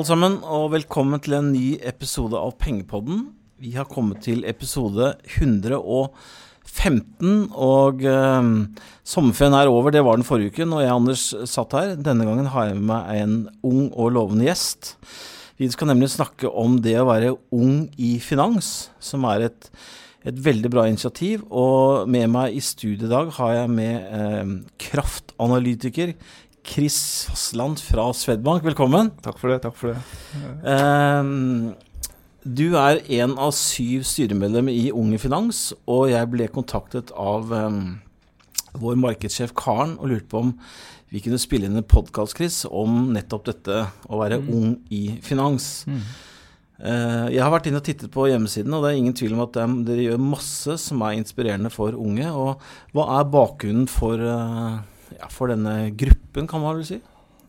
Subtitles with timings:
[0.00, 3.36] Alle sammen, og velkommen til en ny episode av Pengepodden.
[3.60, 8.48] Vi har kommet til episode 115, og eh,
[9.04, 9.92] sommerferien er over.
[9.92, 12.00] Det var den forrige uken, og jeg Anders satt her.
[12.00, 14.96] Denne gangen har jeg med meg en ung og lovende gjest.
[15.60, 19.68] Vi skal nemlig snakke om det å være ung i finans, som er et,
[20.24, 21.44] et veldig bra initiativ.
[21.52, 24.48] Og med meg i studio i dag har jeg med eh,
[24.88, 26.16] kraftanalytiker
[26.64, 28.64] Chris Fossland fra Swedbank.
[28.64, 29.10] Velkommen.
[29.24, 29.60] Takk for det.
[29.64, 30.02] takk for det.
[30.68, 31.74] Ehm,
[32.44, 38.00] du er en av syv styremedlemmer i Unge Finans, og jeg ble kontaktet av um,
[38.80, 40.54] vår markedssjef Karen og lurte på om
[41.10, 45.82] vi kunne spille inn en podkast, Chris, om nettopp dette å være ung i finans.
[46.80, 49.42] Eh, jeg har vært inne og tittet på hjemmesiden, og det er ingen tvil om
[49.44, 52.30] at dere gjør masse som er inspirerende for unge.
[52.30, 52.62] Og
[52.94, 54.78] hva er bakgrunnen for, eh,
[55.18, 57.00] ja, for denne gruppen, kan man vel si?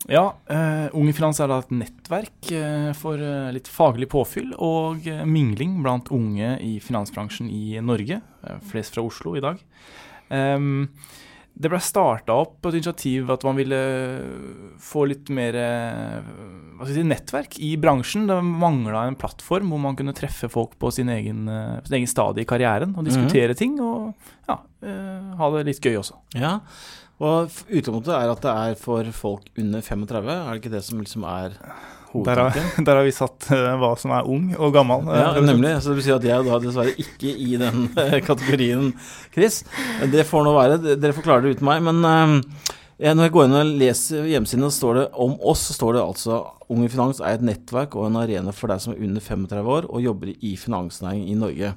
[0.09, 5.06] Ja, uh, Unge Finans er da et nettverk uh, for uh, litt faglig påfyll og
[5.30, 8.22] mingling blant unge i finansbransjen i Norge.
[8.72, 9.59] flest fra Oslo i dag.
[10.30, 10.88] Um,
[11.62, 13.80] det ble starta opp på et initiativ at man ville
[14.82, 15.58] få litt mer
[16.88, 18.23] si, nettverk i bransjen.
[18.30, 21.44] Det mangla en plattform hvor man kunne treffe folk på sin egen,
[21.86, 23.76] sin egen stadie i karrieren og diskutere ting.
[23.84, 24.16] Og
[24.48, 24.58] ja,
[25.44, 26.17] ha det litt gøy også.
[26.39, 26.56] Ja,
[27.22, 31.02] og utgangspunktet er at det er for folk under 35, er det ikke det som
[31.03, 31.58] liksom er
[32.11, 35.05] Der har, der har vi satt eh, hva som er ung og gammel.
[35.08, 35.77] Ja, Eh, nemlig.
[35.80, 38.89] Så det vil si at jeg da dessverre ikke i den eh, kategorien,
[39.31, 39.61] Chris.
[40.11, 40.81] Det får nå være.
[40.99, 41.86] Dere forklarer det uten meg.
[41.88, 42.03] Men
[43.02, 45.95] jeg, når jeg går inn og leser hjemmesiden, så står det om oss, så står
[45.95, 49.02] det altså Ung i Finans er et nettverk og en arena for deg som er
[49.03, 51.73] under 35 år og jobber i finansnæringen i Norge.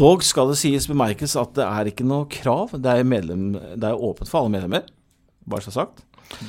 [0.00, 2.72] Dog skal det sies bemerkes at det er ikke noe krav.
[2.80, 4.86] Det er, medlem, det er åpent for alle medlemmer,
[5.46, 6.00] bare så sagt.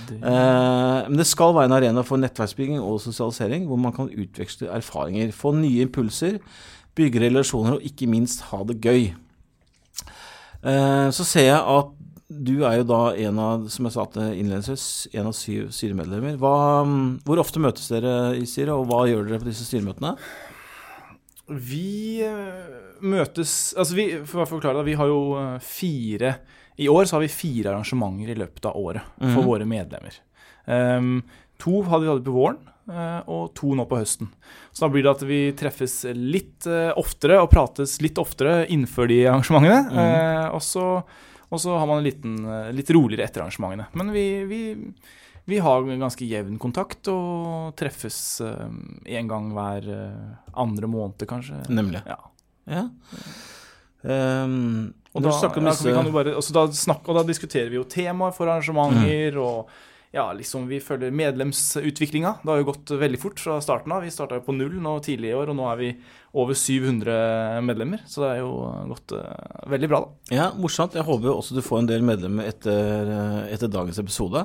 [0.07, 4.09] det- Eh, men det skal være en arena for nettverksbygging og sosialisering, hvor man kan
[4.09, 6.37] utveksle erfaringer, få nye impulser,
[6.95, 9.15] bygge relasjoner og ikke minst ha det gøy.
[10.63, 11.89] Eh, så ser jeg at
[12.31, 16.37] du er jo da en av, som jeg sa til innledningsvis, en av syv styremedlemmer.
[16.39, 16.85] Hva,
[17.25, 20.13] hvor ofte møtes dere i styret, og hva gjør dere på disse styremøtene?
[21.51, 26.35] Vi eh, møtes Altså, vi, for å forklare det, vi har jo eh, fire
[26.79, 29.47] I år så har vi fire arrangementer i løpet av året for mm.
[29.47, 30.15] våre medlemmer.
[30.65, 31.19] Um,
[31.61, 32.57] to hadde vi hatt på våren,
[32.89, 34.31] eh, og to nå på høsten.
[34.71, 36.65] Så da blir det at vi treffes litt
[36.97, 39.81] oftere og prates litt oftere innenfor de arrangementene.
[39.91, 39.99] Mm.
[40.01, 42.39] Eh, og, så, har man en liten,
[42.73, 43.91] litt roligere etter arrangementene.
[43.99, 44.61] Men vi, vi,
[45.49, 51.63] vi har ganske jevn kontakt og treffes én gang hver eh, andre måned, kanskje.
[51.69, 52.03] Nemlig.
[52.07, 52.19] Ja.
[52.69, 52.87] Ja.
[54.01, 55.31] Um, Og da,
[55.61, 55.89] masse...
[55.89, 59.71] ja, bare, altså da, snakk, og da diskuterer vi jo temaer for arrangementer, og
[60.11, 62.33] ja, liksom vi følger medlemsutviklinga.
[62.43, 64.03] Det har jo gått veldig fort fra starten av.
[64.03, 65.91] Vi starta jo på null nå tidlig i år, og nå er vi
[66.35, 68.03] over 700 medlemmer.
[68.07, 68.51] Så det er jo
[68.91, 70.35] gått uh, veldig bra, da.
[70.35, 70.97] Ja, morsomt.
[70.99, 74.43] Jeg håper jo også du får en del medlemmer etter, eh, etter dagens episode.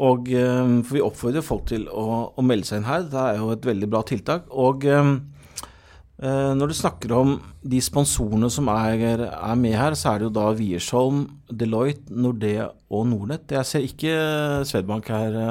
[0.00, 3.06] Og eh, For vi oppfordrer folk til å, å melde seg inn her.
[3.12, 4.48] Det er jo et veldig bra tiltak.
[4.50, 5.10] Og eh,
[6.22, 10.30] eh, når du snakker om de sponsorene som er, er med her, så er det
[10.30, 13.52] jo da Wiersholm, Deloitte, Nordea og Nordnett.
[13.52, 14.14] Jeg ser ikke
[14.68, 15.42] Swedbank her,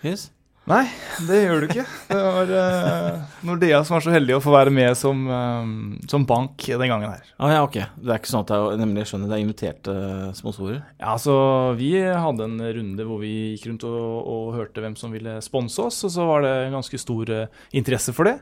[0.00, 0.30] Chris.
[0.70, 0.84] Nei,
[1.26, 1.82] det gjør du ikke.
[2.06, 5.72] Det var uh, Nordea som var så heldig å få være med som, eh,
[6.10, 7.24] som bank den gangen her.
[7.42, 7.78] Ah, ja, ok.
[7.98, 9.94] Det er ikke sånn at er, nemlig, jeg skjønner, det er inviterte
[10.38, 10.78] sponsorer.
[11.00, 11.34] Ja, altså
[11.80, 15.88] Vi hadde en runde hvor vi gikk rundt og, og hørte hvem som ville sponse
[15.88, 17.34] oss, og så var det en ganske stor
[17.76, 18.36] interesse for det.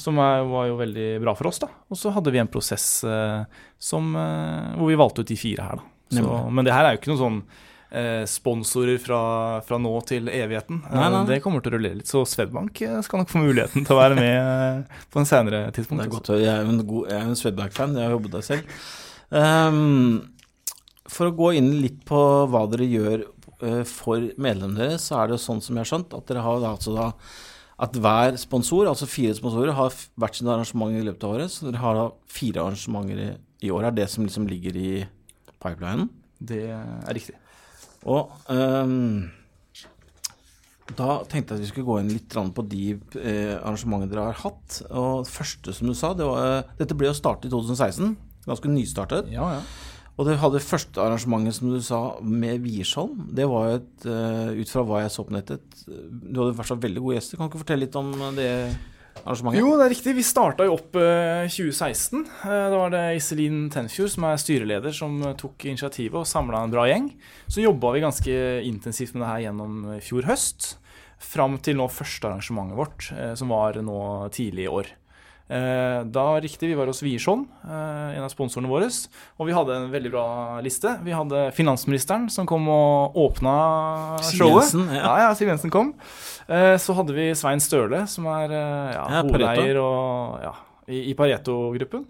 [0.00, 1.68] Som er, var jo veldig bra for oss, da.
[1.92, 5.92] Og så hadde vi en prosess som, hvor vi valgte ut de fire her, da.
[6.16, 7.40] Så, men det her er jo ikke noe sånn
[8.26, 9.20] sponsorer fra,
[9.66, 10.80] fra nå til evigheten.
[10.88, 11.20] Eh, Nei, nei.
[11.28, 12.10] Det kommer til å rullere litt.
[12.10, 15.64] Så Swedbank eh, skal nok få muligheten til å være med eh, på en senere
[15.76, 16.02] tidspunkt.
[16.02, 16.32] Det er godt.
[16.42, 18.78] Jeg er jo en, god- jeg er en Swedbank-fan, jeg har jobbet der selv.
[19.30, 20.32] Um,
[21.10, 22.18] for å gå inn litt på
[22.50, 23.24] hva dere gjør
[23.62, 26.58] eh, for medlemmene deres, så er det sånn som jeg har skjønt, at dere har
[26.62, 27.08] da, altså da
[27.86, 31.52] at hver sponsor, altså fire sponsorer, har hvert sitt arrangement i løpet av året.
[31.52, 33.26] Så dere har da fire arrangementer i,
[33.68, 33.90] i året.
[33.90, 34.92] er det som liksom ligger i
[35.60, 36.08] pipelinen.
[36.40, 37.36] Det er riktig.
[38.06, 39.26] Og um,
[40.94, 42.84] da tenkte jeg at vi skulle gå inn litt på de
[43.18, 44.78] eh, arrangementene dere har hatt.
[44.86, 48.14] Og det første, som du sa, det var, eh, dette ble jo startet i 2016.
[48.46, 49.30] Ganske nystartet.
[49.34, 49.62] Ja, ja.
[50.16, 53.26] Og det hadde første arrangementet, som du sa, med Wiersholm.
[53.36, 56.70] Det var jo et, eh, ut fra hva jeg så på nettet Du hadde vært
[56.70, 57.36] så veldig gode gjester.
[57.36, 58.52] Kan du ikke fortelle litt om det
[59.24, 59.60] arrangementet?
[59.60, 60.14] Jo, det er riktig.
[60.18, 62.24] Vi starta jo opp eh, 2016.
[62.24, 66.64] Eh, da var det Iselin Tenfjord, som er styreleder, som eh, tok initiativet og samla
[66.64, 67.08] en bra gjeng.
[67.48, 68.36] Så jobba vi ganske
[68.66, 70.76] intensivt med det her gjennom fjor høst.
[71.16, 74.90] fram til nå første arrangementet vårt, eh, som var nå tidlig i år.
[75.46, 78.88] Eh, da riktig, vi var hos Wiersholm, eh, en av sponsorene våre,
[79.38, 80.26] og vi hadde en veldig bra
[80.64, 80.90] liste.
[81.06, 83.54] Vi hadde finansministeren som kom og åpna
[84.26, 84.66] showet.
[84.66, 85.04] Siv Jensen, ja.
[85.04, 85.94] ja, ja, Siv Jensen kom.
[86.48, 90.52] Eh, så hadde vi Svein Støle, som er ja, Ja, hovedeier og, ja,
[90.90, 92.08] i, i Pareto-gruppen.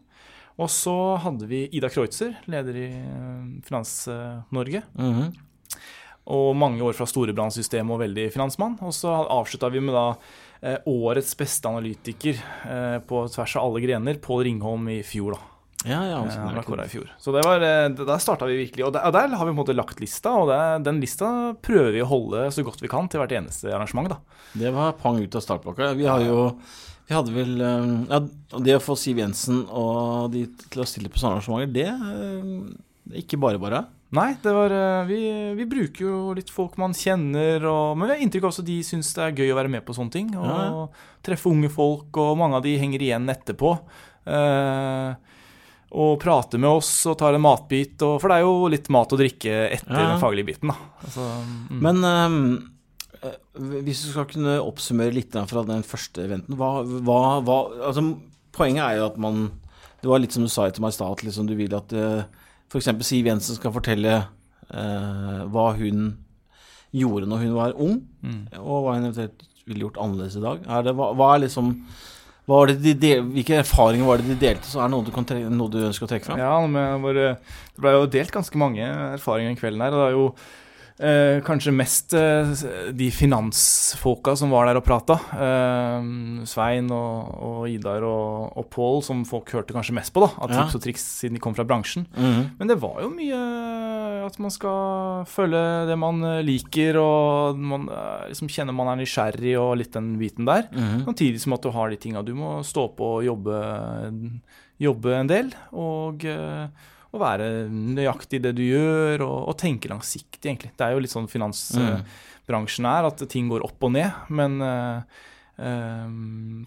[0.57, 2.89] Og så hadde vi Ida Kreutzer, leder i
[3.67, 4.87] Finans-Norge.
[4.97, 5.35] Mhm.
[6.27, 8.81] Og mange år fra Storebrannsystemet og veldig finansmann.
[8.83, 10.09] Og så avslutta vi med da
[10.89, 15.37] årets beste analytiker eh, på tvers av alle grener, Pål Ringholm i fjor.
[15.37, 15.53] da.
[15.87, 16.19] Ja, ja.
[16.25, 17.11] Eh, Han ble er i fjor.
[17.23, 18.87] Så det var, eh, der starta vi virkelig.
[18.87, 21.29] Og der, og der har vi på en måte lagt lista, og det, den lista
[21.63, 24.11] prøver vi å holde så godt vi kan til hvert eneste arrangement.
[24.17, 24.19] da.
[24.57, 25.95] Det var pang ut av startblokka.
[25.99, 26.51] Vi har jo
[27.07, 28.19] Vi hadde vel eh, Ja,
[28.59, 32.75] det å få Siv Jensen og de til å stille på sånne arrangementer, eh,
[33.07, 33.85] det er ikke bare bare.
[34.15, 35.19] Nei, det var, eh, vi,
[35.59, 38.77] vi bruker jo litt folk man kjenner, og, men vi har inntrykk av at de
[38.87, 40.29] syns det er gøy å være med på sånne ting.
[40.39, 40.85] Og Ja,
[41.27, 43.73] treffe unge folk, og mange av de henger igjen etterpå.
[44.31, 45.35] Eh,
[45.97, 49.13] og prater med oss og tar en matbit, og, for det er jo litt mat
[49.15, 50.07] og drikke etter Ja.
[50.13, 50.71] den faglige biten.
[50.71, 50.79] da.
[51.03, 51.83] Altså, mm.
[51.83, 53.37] Men eh,
[53.83, 58.05] hvis du skal kunne oppsummere litt fra den første eventen hva, hva, hva altså,
[58.57, 59.51] Poenget er jo at man
[60.01, 61.93] Det var litt som du sa til meg i stad, at liksom, du vil at
[61.93, 62.23] uh,
[62.73, 62.89] f.eks.
[63.07, 66.17] Siv Jensen skal fortelle eh, hva hun
[66.97, 68.41] gjorde når hun var ung, Mm.
[68.59, 70.61] og hva hun eventuelt ville gjort annerledes i dag.
[70.67, 71.73] Er det, hva, hva er liksom
[72.47, 74.69] hva var det de del, Hvilke erfaringer var det de delte?
[74.71, 76.39] Så er det noe du, kan tre, noe du ønsker å trekke fram?
[76.39, 77.25] Ja, men det
[77.83, 78.87] ble jo delt ganske mange
[79.17, 79.91] erfaringer den kvelden her.
[79.97, 80.27] Og det er jo
[80.99, 82.53] eh, kanskje mest eh,
[82.97, 85.17] de finansfolka som var der og prata.
[85.37, 86.09] Eh,
[86.49, 90.51] Svein og, og Idar og, og Pål, som folk hørte kanskje mest på, da, av
[90.55, 90.63] Ja.
[90.65, 92.07] tips og triks siden de kom fra bransjen.
[92.17, 92.57] Mhm.
[92.59, 93.43] Men det var jo mye
[94.27, 99.03] at man skal følge det man eh, liker, og man eh, liksom kjenner man er
[99.05, 100.67] nysgjerrig og litt den biten der.
[100.73, 101.05] Mhm.
[101.07, 103.61] Samtidig som at du har de tinga du må stå på og jobbe,
[104.83, 105.53] jobbe en del.
[105.73, 106.25] Og,
[107.15, 110.75] og være nøyaktig i det du gjør, og, og tenke langsiktig, egentlig.
[110.77, 114.27] Det er jo litt sånn finansbransjen er, at ting går opp og ned.
[114.37, 115.23] Men eh,
[115.63, 116.11] eh,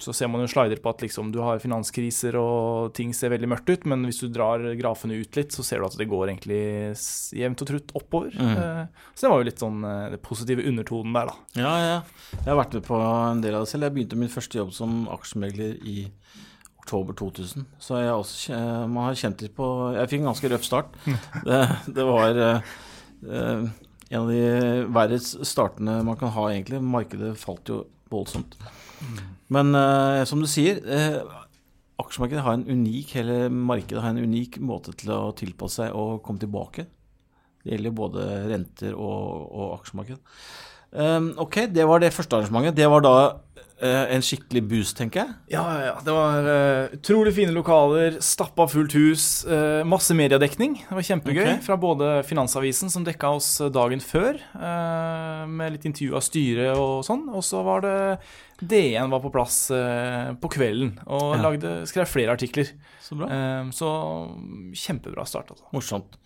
[0.01, 3.51] så ser man jo slider på at liksom, du har finanskriser og ting ser veldig
[3.51, 6.31] mørkt ut, men hvis du drar grafene ut litt, så ser du at det går
[6.31, 6.63] egentlig
[7.37, 8.33] jevnt og trutt oppover.
[8.39, 8.55] Mm.
[8.55, 11.61] Eh, så det var jo litt sånn eh, det positive undertonen der, da.
[11.61, 11.99] Ja, ja.
[12.39, 13.89] Jeg har vært med på en del av det selv.
[13.89, 15.99] Jeg begynte min første jobb som aksjemegler i
[16.89, 17.67] oktober 2000.
[17.79, 18.57] Så jeg også,
[18.89, 20.97] man har kjent litt på Jeg fikk en ganske røff start.
[21.45, 21.59] Det,
[21.95, 22.71] det var eh,
[23.29, 23.67] eh,
[24.09, 24.41] en av de
[24.95, 26.81] verre startene man kan ha, egentlig.
[26.81, 28.57] Markedet falt jo voldsomt.
[29.53, 31.19] Men eh, som du sier, eh,
[32.01, 36.23] aksjemarkedet har en unik hele markedet har en unik måte til å tilpasse seg og
[36.25, 36.87] komme tilbake.
[37.63, 40.19] Det gjelder både renter og, og aksjemarked.
[40.89, 42.77] Um, ok, det var det første arrangementet.
[42.79, 43.33] Det var da eh,
[43.87, 45.35] en skikkelig boost, tenker jeg.
[45.55, 45.93] Ja, ja.
[46.03, 50.75] Det var uh, utrolig fine lokaler, stappa fullt hus, uh, masse mediedekning.
[50.83, 51.45] Det var kjempegøy.
[51.45, 51.61] Okay.
[51.63, 57.05] Fra både Finansavisen, som dekka oss dagen før, uh, med litt intervju av styret og
[57.07, 57.27] sånn.
[57.31, 57.97] Og så var det
[58.59, 61.41] DN var på plass eh, på kvelden og Ja.
[61.47, 62.67] lagde, skrev flere artikler.
[63.01, 63.29] Så bra.
[63.31, 63.89] Eh, så
[64.75, 65.63] kjempebra start, altså.
[65.71, 66.17] Morsomt.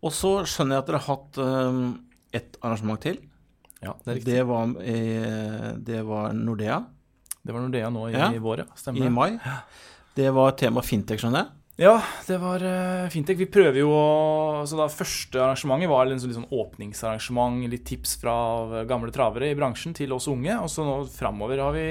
[0.00, 1.98] Og så skjønner jeg at dere har hatt um,
[2.32, 3.18] et arrangement til.
[3.82, 4.32] Ja, det er riktig.
[4.34, 5.02] Det var, i,
[5.86, 6.80] det var Nordea
[7.46, 8.30] Det var Nordea nå i, Ja.
[8.42, 8.64] vår, ja.
[8.76, 9.38] Stemmer i mai.
[10.18, 11.54] Det var tema fintech, skjønner jeg.
[11.78, 11.92] Ja,
[12.26, 13.38] det var uh, fintech.
[13.38, 18.82] Vi prøver jo å Så da første arrangementet var liksom, sånn åpningsarrangement, litt tips fra
[18.90, 20.56] gamle travere i bransjen til oss unge.
[20.58, 21.84] Og så nå framover har vi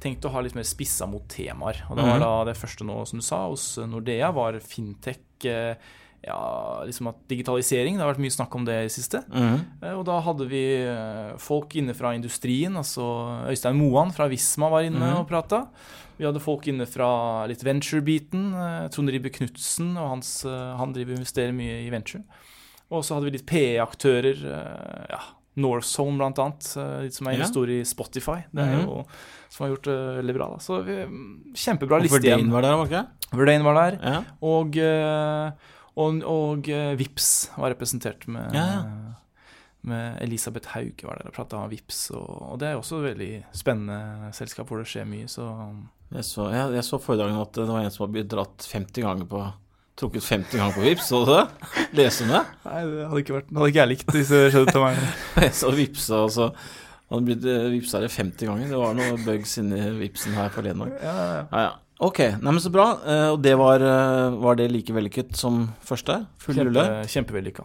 [0.00, 1.82] tenkt å ha litt mer spissa mot temaer.
[1.90, 2.24] Og det var Mhm.
[2.24, 5.20] da det første nå, som du sa, hos Nordea, var fintech.
[5.44, 5.74] eh,
[6.26, 7.96] ja, liksom at digitalisering.
[7.98, 9.20] Det har vært mye snakk om det i det siste.
[9.34, 13.04] Eh, Og da hadde vi eh, folk inne fra industrien, altså
[13.50, 15.18] Øystein Moan fra Visma var inne mm.
[15.20, 15.66] og prata.
[16.16, 18.54] Vi hadde folk inne fra litt venture-biten.
[18.54, 22.22] eh, Trond Ribbe Knutsen, og hans, han driver og investerer mye i venture.
[22.90, 24.44] Og så hadde vi litt PE-aktører.
[25.10, 25.20] ja,
[25.56, 26.66] Northzone blant annet,
[27.04, 28.40] litt som er investor i Spotify.
[28.52, 28.86] Det er Mhm.
[28.88, 29.04] jo
[29.54, 30.46] som har gjort det veldig bra.
[30.50, 30.56] Da.
[30.58, 30.96] Så vi,
[31.54, 32.50] kjempebra liste igjen.
[32.50, 32.50] Verdane igjen.
[32.50, 33.38] var der, var ikke det?
[33.38, 33.98] Verdane var der.
[34.02, 34.24] Ja.
[34.42, 34.76] Og,
[35.96, 38.68] og, og eh, Vips var representert med, Ja,
[39.84, 42.06] med Elisabeth Haug var der og prata om Vips.
[42.16, 45.28] Og, og det er også et veldig spennende selskap hvor det skjer mye.
[45.28, 45.44] Så
[46.14, 49.28] Jeg så, jeg, jeg så forrige at det var en som hadde dratt 50 ganger
[49.28, 49.44] på
[49.94, 51.42] Trukket 50 ganger på Vips, så du det?
[51.94, 52.40] Lesende?
[52.40, 52.64] det?
[52.66, 54.96] Nei, det hadde ikke, vært, det hadde ikke jeg likt hvis det skjedde til meg.
[55.44, 56.48] Jeg så Vipsa, og så
[57.12, 58.72] hadde blitt eh, vipsa det 50 ganger.
[58.72, 60.82] Det var noe bugs inni Vipsen her forleden.
[60.98, 61.44] Ja, ja, ja.
[61.52, 61.72] Ja, ja.
[62.02, 62.88] Ok, nei, men så bra.
[63.06, 66.16] Eh, og det var, eh, var det like vellykket som første?
[66.42, 66.82] Full rulle?
[67.06, 67.62] Kjempevellykka.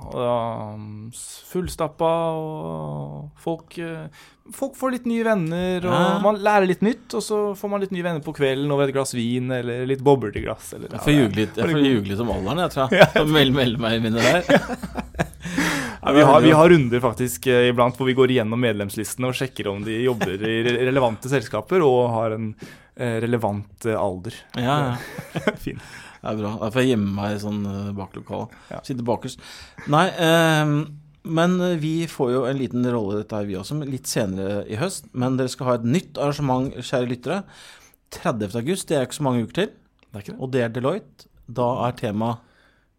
[1.11, 4.05] S- Fullstappa, og folk, eh,
[4.53, 6.19] folk får litt nye venner, og Ja.
[6.21, 7.11] man lærer litt nytt.
[7.15, 10.03] Og så får man litt nye venner på kvelden over et glass vin, eller litt
[10.03, 10.73] boblerteglass.
[10.75, 11.65] Eller, Jeg får ljuge litt, jeg
[12.09, 13.07] litt om alderen, jeg tror jeg.
[13.17, 14.43] Så meld, meld meg det der.
[16.01, 19.35] Ja, vi, har, vi har runder faktisk eh, iblant hvor vi går igjennom medlemslistene og
[19.35, 22.53] sjekker om de jobber i relevante selskaper og har en
[22.95, 24.37] eh, relevant eh, alder.
[24.55, 25.55] Ja, ja.
[25.65, 25.81] fin.
[26.19, 26.53] Det er bra.
[26.61, 27.61] Da får jeg gjemme meg i sånn
[27.97, 28.47] baklokale.
[28.71, 28.79] Ja.
[28.87, 29.43] Sitte bakerst.
[29.91, 30.73] Nei, eh,
[31.39, 34.79] men vi får jo en liten rolle i dette her, vi også, litt senere i
[34.79, 35.11] høst.
[35.11, 37.41] Men dere skal ha et nytt arrangement, kjære lyttere.
[38.15, 38.55] 30.
[38.55, 39.73] august, det er ikke så mange uker til.
[40.15, 40.29] Det?
[40.39, 41.27] Og det er Deloitte.
[41.49, 42.37] Da er tema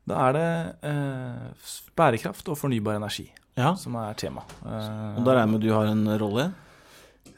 [0.08, 0.46] Da er det
[0.88, 3.28] eh, bærekraft og fornybar energi
[3.58, 3.74] Ja.
[3.76, 4.42] som er tema.
[4.64, 6.52] Eh, Og regner jeg med du har en rolle?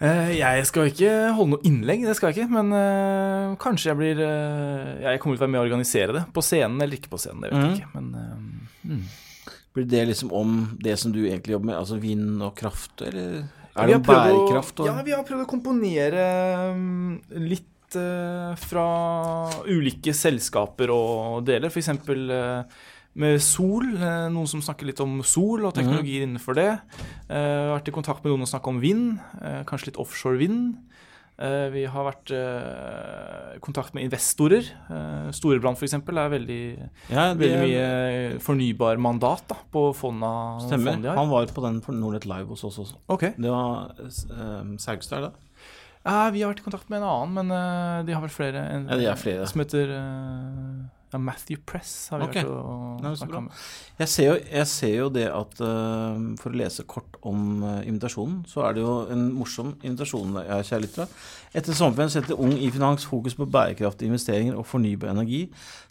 [0.02, 2.50] Eh, jeg skal ikke holde noe innlegg, det skal jeg ikke.
[2.50, 6.22] Men eh, kanskje jeg blir eh, Jeg kommer til å være med å organisere det.
[6.34, 7.80] På scenen eller ikke på scenen, det vet jeg Mhm.
[7.80, 7.92] ikke.
[7.94, 9.02] Men mm.
[9.74, 13.44] Blir det liksom om det som du egentlig jobber med, altså vind og kraft, eller
[13.74, 16.26] er det bærekraft og Ja, vi har prøvd å komponere
[16.76, 17.20] mm,
[17.92, 18.86] litt eh, fra
[19.68, 21.70] ulike selskaper og deler.
[21.70, 21.88] F.eks.
[22.08, 22.64] Uh,
[23.14, 23.84] med sol.
[23.98, 26.70] eh, noen som snakker litt om sol og teknologier innenfor det.
[27.28, 29.18] Vært i kontakt med noen og snakket om vind.
[29.42, 30.78] eh, kanskje litt offshore vind.
[31.42, 34.66] Eh, vi har vært eh, i kontakt med investorer.
[34.86, 35.94] Uh, Storebrand f.eks.
[35.96, 36.60] er veldig,
[37.08, 40.32] Ja, det veldig mye fornybar mandat da, på fonda.
[40.68, 40.98] stemmer.
[41.00, 41.08] fond.
[41.18, 43.00] Han var på den på Nordnett Live hos oss også.
[43.08, 43.32] Okay.
[43.36, 45.32] Det var um, Saugstad, det?
[46.02, 48.62] Ja, vi har vært i kontakt med en annen, men uh, de har vel flere.
[48.74, 49.46] En, Ja, de er flere.
[49.50, 50.80] Som heter eh,
[51.12, 52.08] ja, Matthew Press.
[52.10, 52.42] har vi okay.
[52.42, 53.62] hørt snakke Nei, men så med.
[53.98, 57.80] Jeg ser jo, jeg ser jo det at uh, For å lese kort om uh,
[57.84, 61.08] invitasjonen, så er det jo en morsom invitasjon, ja, kjære lyttere.
[61.52, 65.42] Etter sommerferien setter Ung i Finans fokus på bærekraftige investeringer og fornybar energi.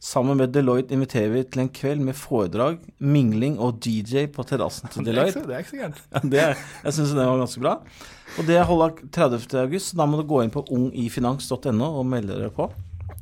[0.01, 4.89] Sammen med Deloitte inviterer vi til en kveld med foredrag, mingling og DJ på terrassen
[4.89, 5.45] til Deloitte.
[5.45, 6.01] det er ikke så gærent.
[6.09, 6.47] Ja, det,
[6.87, 7.77] jeg syns det var ganske bra.
[8.39, 9.51] Og det holder 30.
[9.59, 12.71] august, så da må du gå inn på ungifinans.no og melde dere på.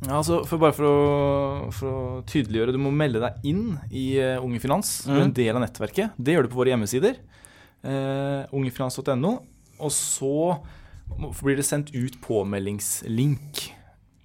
[0.06, 4.04] Ja, altså, for bare for å, for å tydeliggjøre, du må melde deg inn i
[4.16, 4.94] uh, Unge Finans.
[5.04, 6.14] Du er en del av nettverket.
[6.16, 7.18] Det gjør du på våre hjemmesider.
[7.84, 9.34] Uh, ungefinans.no.
[9.80, 10.32] Og så
[11.42, 13.60] blir det sendt ut påmeldingslink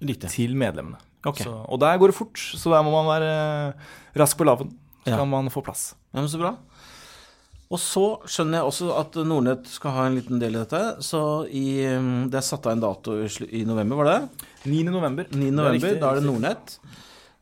[0.06, 0.30] Lite.
[0.32, 1.00] til medlemmene.
[1.26, 1.44] Okay.
[1.48, 3.86] Så, og der går det fort, så der må man være eh,
[4.20, 4.68] rask på laven.
[5.02, 5.16] Så Ja.
[5.18, 5.96] kan man få plass.
[6.14, 6.52] Ja, men Så bra.
[7.66, 11.02] Og så skjønner jeg også at Nordnett skal ha en liten del i dette.
[11.02, 11.82] Så i,
[12.30, 14.46] det er satt av en dato i november, var det?
[14.66, 14.92] 9.
[14.92, 15.28] november.
[15.32, 15.50] 9.
[15.54, 16.78] november, da er det Nordnett.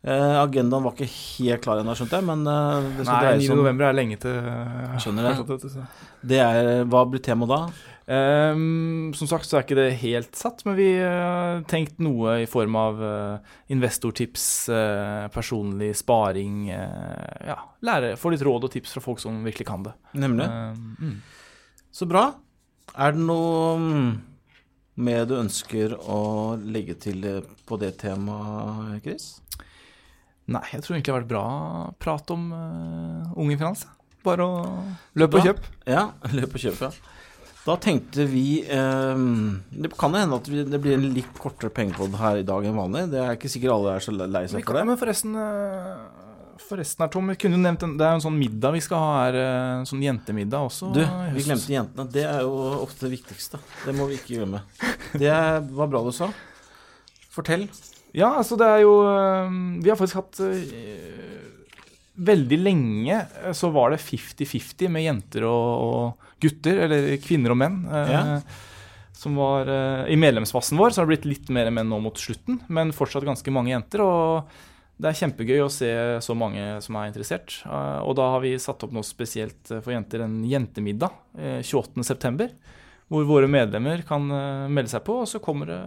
[0.05, 3.49] Eh, agendaen var ikke helt klar ennå, skjønte jeg, men eh, det Nei, dreie 9.
[3.49, 5.35] seg november er lenge til eh, Skjønner det.
[5.39, 6.15] fortsatt, vet du, så.
[6.35, 7.61] Det er, Hva blir temaet da?
[8.05, 12.49] Um, som sagt så er ikke det helt satt, men vi har tenkt noe i
[12.49, 17.57] form av uh, investortips, uh, personlig sparing eh, Ja,
[17.89, 19.95] lære, få litt råd og tips fra folk som virkelig kan det.
[20.21, 20.45] Nemlig.
[20.45, 21.17] Ehm, mm.
[21.97, 22.27] Så bra.
[22.93, 23.73] Er det noe
[24.95, 26.21] mer du ønsker å
[26.61, 27.25] legge til
[27.67, 29.33] på det temaet, Chris?
[30.45, 31.45] Nei, jeg tror egentlig det har vært bra
[32.05, 33.87] prat om uh, Unge Finans.
[34.25, 34.65] Bare å
[35.21, 35.75] løpe og kjøpe.
[35.89, 37.15] Ja, løp og kjøp, ja.
[37.65, 39.21] Da tenkte vi eh,
[39.73, 42.77] Det kan jo hende at det blir en litt kortere pengepod her i dag enn
[42.77, 43.07] vanlig.
[43.15, 44.83] Det er ikke sikkert alle er så lei seg for det.
[44.91, 46.24] men forresten, eh,
[46.63, 48.83] forresten her, Tom, vi kunne jo nevnt en, det er jo en sånn middag vi
[48.85, 49.35] skal ha her.
[49.41, 50.93] eh, En sånn jentemiddag også.
[50.95, 51.01] Du,
[51.35, 52.07] vi glemte jentene.
[52.15, 52.53] Det er jo
[52.85, 53.59] ofte det viktigste.
[53.85, 54.61] Det må vi ikke glemme.
[55.19, 55.33] Det
[55.75, 56.31] var bra du sa.
[57.35, 57.67] Fortell.
[58.15, 61.33] Ja, altså det er jo øh, Vi har faktisk hatt øh,
[62.15, 63.17] Veldig lenge
[63.59, 67.81] så var det 50-50 med jenter og, og gutter, eller kvinner og menn.
[67.91, 68.21] Ja.
[69.19, 69.67] Som var
[70.07, 73.27] I medlemsfasen vår så har det blitt litt mer menn nå mot slutten, men fortsatt
[73.27, 74.05] ganske mange jenter.
[74.07, 74.47] Og
[75.01, 75.91] det er kjempegøy å se
[76.23, 77.59] så mange som er interessert.
[77.67, 81.61] Øh, og da har vi satt opp noe spesielt øh, for jenter, en jentemiddag øh,
[81.61, 82.49] 28.9.
[83.13, 84.25] Hvor våre medlemmer kan
[84.73, 85.81] melde seg på, og så kommer det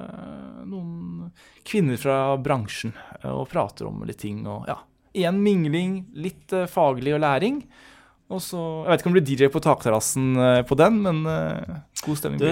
[0.70, 1.32] noen
[1.68, 4.44] kvinner fra bransjen eh, og prater om litt ting.
[4.48, 4.78] og ja,
[5.18, 7.62] Igjen mingling, litt eh, faglig og læring.
[8.28, 11.24] Og så, Jeg vet ikke om det blir DJ på takterrassen eh, på den, men
[11.32, 12.42] eh, god stemning.
[12.44, 12.50] Du,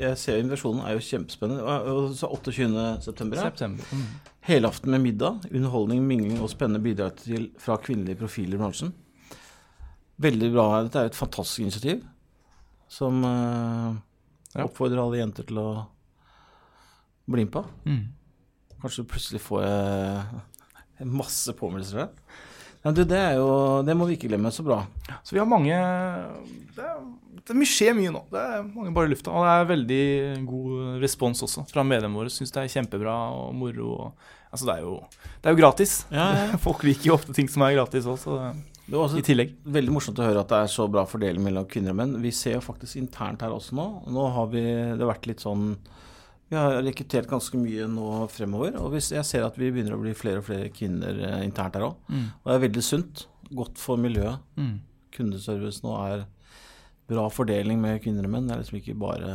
[0.00, 2.14] jeg ser invitasjonen er jo kjempespennende.
[2.18, 2.68] Så 28.
[3.04, 3.52] september.
[3.92, 4.06] Mm.
[4.48, 8.94] Helaften med middag, underholdning, mingling og spennende bidrag til, fra kvinnelige profiler i bransjen.
[10.20, 10.66] Veldig bra.
[10.86, 12.02] Dette er jo et fantastisk initiativ
[12.90, 13.98] som eh,
[14.56, 14.64] Ja.
[14.66, 15.68] oppfordrer alle jenter til å
[17.30, 17.62] bli med på.
[17.86, 18.00] Mm.
[18.82, 20.40] Kanskje plutselig får jeg
[21.20, 22.10] masse påmeldelser der.
[22.80, 23.48] Ja, du, det, er jo,
[23.84, 24.52] det må vi ikke glemme.
[24.54, 24.82] Så bra.
[25.22, 25.76] Så vi har mange
[26.76, 27.02] Det, er,
[27.50, 28.22] det skjer mye nå.
[28.32, 29.34] Det er mange bare i lufta.
[29.34, 30.04] Og det er veldig
[30.48, 32.32] god respons også fra medlemmene våre.
[32.32, 33.92] Syns det er kjempebra og moro.
[34.06, 34.96] Og, altså, det er jo,
[35.36, 35.94] det er jo gratis.
[36.08, 36.58] Ja, ja.
[36.66, 38.40] Folk liker jo ofte ting som er gratis også.
[38.90, 39.52] Det var også I tillegg.
[39.70, 42.16] veldig morsomt å høre at det er så bra fordeling mellom kvinner og menn.
[42.24, 43.84] Vi ser jo faktisk internt her også nå.
[44.10, 45.74] Nå har vi, det har vært litt sånn
[46.50, 48.74] Vi har rekruttert ganske mye nå fremover.
[48.82, 51.86] Og jeg ser at vi begynner å bli flere og flere kvinner eh, internt her
[51.86, 52.00] òg.
[52.10, 52.24] Mm.
[52.40, 53.24] Og det er veldig sunt.
[53.54, 54.42] Godt for miljøet.
[54.58, 54.80] Mm.
[55.14, 56.24] Kundeservice nå er
[57.10, 58.50] bra fordeling med kvinner og menn.
[58.50, 59.34] Det er liksom ikke bare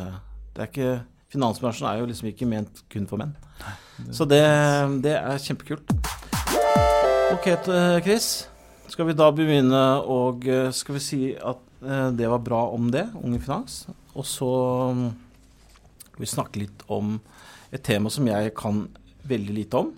[0.55, 0.95] Det er ikke
[1.35, 3.33] Finansbransjen er jo liksom ikke ment kun for menn.
[4.13, 4.43] Så det,
[5.03, 5.89] det er kjempekult.
[7.33, 7.49] Ok,
[8.05, 8.45] Chris.
[8.91, 12.91] Skal vi da begynne og eh, skal vi si at eh, det var bra om
[12.93, 13.85] det, Unge Finans.
[14.13, 14.51] Og så
[16.23, 17.19] vi snakke litt om
[17.71, 18.87] et tema som jeg kan
[19.27, 19.91] veldig lite om.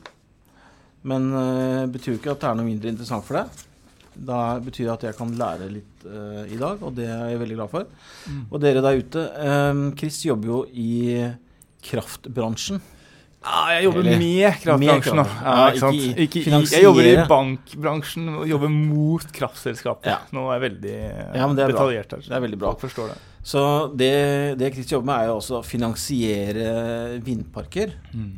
[1.08, 3.64] Men eh, betyr jo ikke at det er noe mindre interessant for deg.
[4.28, 7.42] Da betyr det at jeg kan lære litt uh, i dag, og det er jeg
[7.44, 7.84] veldig glad for.
[8.26, 8.40] Mm.
[8.50, 10.88] Og dere der ute, um, Chris jobber jo i
[11.86, 12.82] kraftbransjen.
[13.46, 14.90] Ja, jeg jobber Eller- med kraftbransjen.
[14.90, 15.36] med kraft.
[15.44, 20.06] Ja, Ja, ikke i- Ikke i, jeg jobber i bankbransjen og jobber mot kraftselskapet.
[20.10, 20.18] Ja.
[20.34, 22.18] Nå er jeg veldig Ja, men det er detaljert her.
[22.18, 22.74] Det er veldig bra.
[22.74, 23.18] Folk forstår det.
[23.48, 23.62] Så
[23.96, 24.12] det,
[24.60, 26.68] det Chris jobber med, er jo også å finansiere
[27.24, 27.94] vindparker.
[28.12, 28.34] Mm.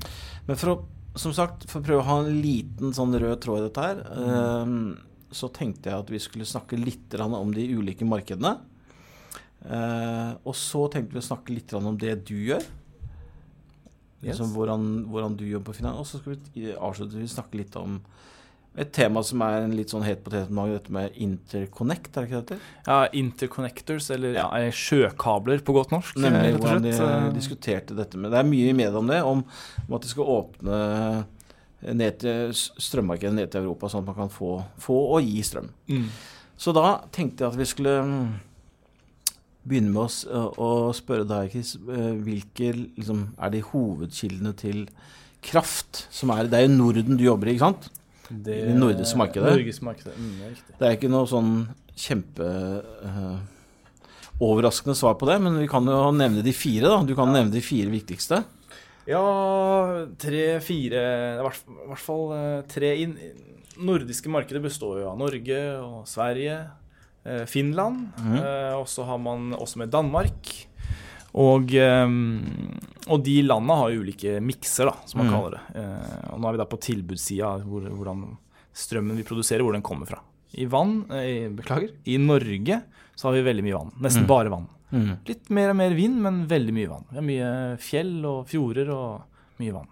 [0.45, 0.75] Men for å,
[1.17, 4.03] som sagt, for å prøve å ha en liten sånn rød tråd i dette her,
[4.05, 4.91] Mm.
[4.93, 8.55] eh, så tenkte jeg at vi skulle snakke litt om de ulike markedene.
[9.65, 12.63] Eh, og så tenkte vi å snakke litt om det du gjør.
[14.21, 14.33] Yes.
[14.35, 15.99] Liksom hvordan, hvordan du jobber på finans.
[16.01, 17.99] Og så skal vi avslutte vi snakke litt om
[18.77, 22.21] et tema som er en litt sånn het potet om dagen, dette med interconnect, er
[22.21, 22.67] det ikke det heter?
[22.85, 26.19] Ja, interconnectors, eller ja, eh, sjøkabler på godt norsk.
[26.21, 26.93] Nemlig hvordan de.
[26.93, 29.43] Eh, diskuterte dette med Det er mye i media om det, om,
[29.87, 30.79] om at de skal åpne
[31.95, 35.69] ned til strømmarkedet ned til Europa, sånn at man kan få, få og gi strøm.
[35.89, 36.07] Mm.
[36.59, 38.25] Så da tenkte jeg at vi skulle mm,
[39.69, 44.85] begynne med oss å, spørre deg, Chris, eh, hvilke liksom, er de hovedkildene til
[45.45, 47.87] kraft som er Det er jo Norden du jobber i, ikke sant?
[48.29, 49.53] Det, det nordiske markedet.
[49.57, 50.59] Nordisk markedet, mm, det er.
[50.79, 51.53] Det er ikke noe sånn
[51.99, 53.39] kjempe uh,
[54.39, 57.01] overraskende svar på det, men vi kan jo nevne de fire, da.
[57.03, 58.43] Du kan nevne de fire viktigste.
[59.09, 61.03] Ja, tre-fire
[61.39, 63.15] I hvert, fall eh, tre inn.
[63.79, 66.59] Nordiske markedet består jo av Norge og Sverige,
[67.23, 70.51] eh, Finland, eh, og så har man også med Danmark.
[71.37, 72.13] Og, eh,
[73.09, 75.33] og de landene har ulike mikser, da, som man mm.
[75.35, 75.63] kaller det.
[75.81, 78.25] Eh, og nå er vi da på tilbudssida, hvor, hvordan
[78.79, 80.23] strømmen vi produserer, hvor den kommer fra.
[80.57, 82.81] I vann, i, beklager, i Norge
[83.13, 83.93] så har vi veldig mye vann.
[84.01, 84.29] Nesten mm.
[84.29, 84.67] bare vann.
[84.89, 85.13] Mm.
[85.27, 87.07] Litt mer og mer vind, men veldig mye vann.
[87.11, 89.89] Vi har mye fjell og fjorder og mye vann.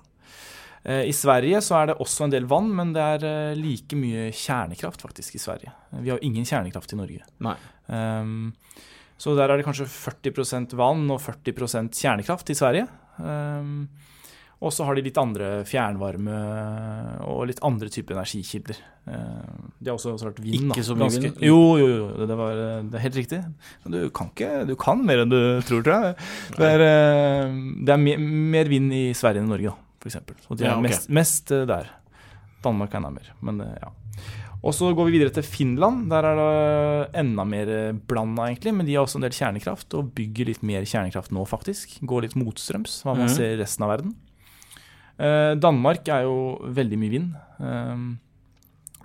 [0.88, 3.98] Eh, I Sverige så er det også en del vann, men det er eh, like
[4.00, 5.74] mye kjernekraft faktisk i Sverige.
[5.92, 7.28] Vi har jo ingen kjernekraft i Norge.
[7.44, 7.58] Nei.
[7.92, 8.54] Ehm,
[9.18, 12.88] så der er det kanskje 40% vann og 40% kjernekraft i Sverige.
[13.20, 13.88] Ehm,
[14.58, 16.38] og så har de litt andre fjernvarme
[17.28, 18.78] og litt andre typer energikilder.
[19.10, 20.72] Ehm, de har også, vært vind.
[20.72, 21.42] Ikke så mye ganske- vind?
[21.46, 22.54] Jo, jo, jo, det, var,
[22.90, 23.40] det er helt riktig.
[23.86, 26.16] Men Du kan ikke, du kan mer enn du tror, tror jeg.
[26.58, 27.54] Det er, eh,
[27.86, 30.36] det er mer, mer vind i Sverige enn i Norge, da, eksempel.
[30.46, 30.90] Så de er Ja, okay.
[30.90, 31.90] mest, mest eh, der.
[32.64, 33.92] Danmark er nærmere, men eh, ja.
[34.66, 36.08] Og så går vi videre til Finland.
[36.12, 37.70] Der er det enda mer
[38.10, 38.74] blanda, egentlig.
[38.74, 42.00] Men de har også en del kjernekraft, og bygger litt mer kjernekraft nå, faktisk.
[42.10, 43.36] Går litt motstrøms, hva man mm.
[43.36, 44.16] ser i resten av verden.
[45.18, 47.32] Eh, Danmark er jo veldig mye vind.
[47.62, 47.96] Eh,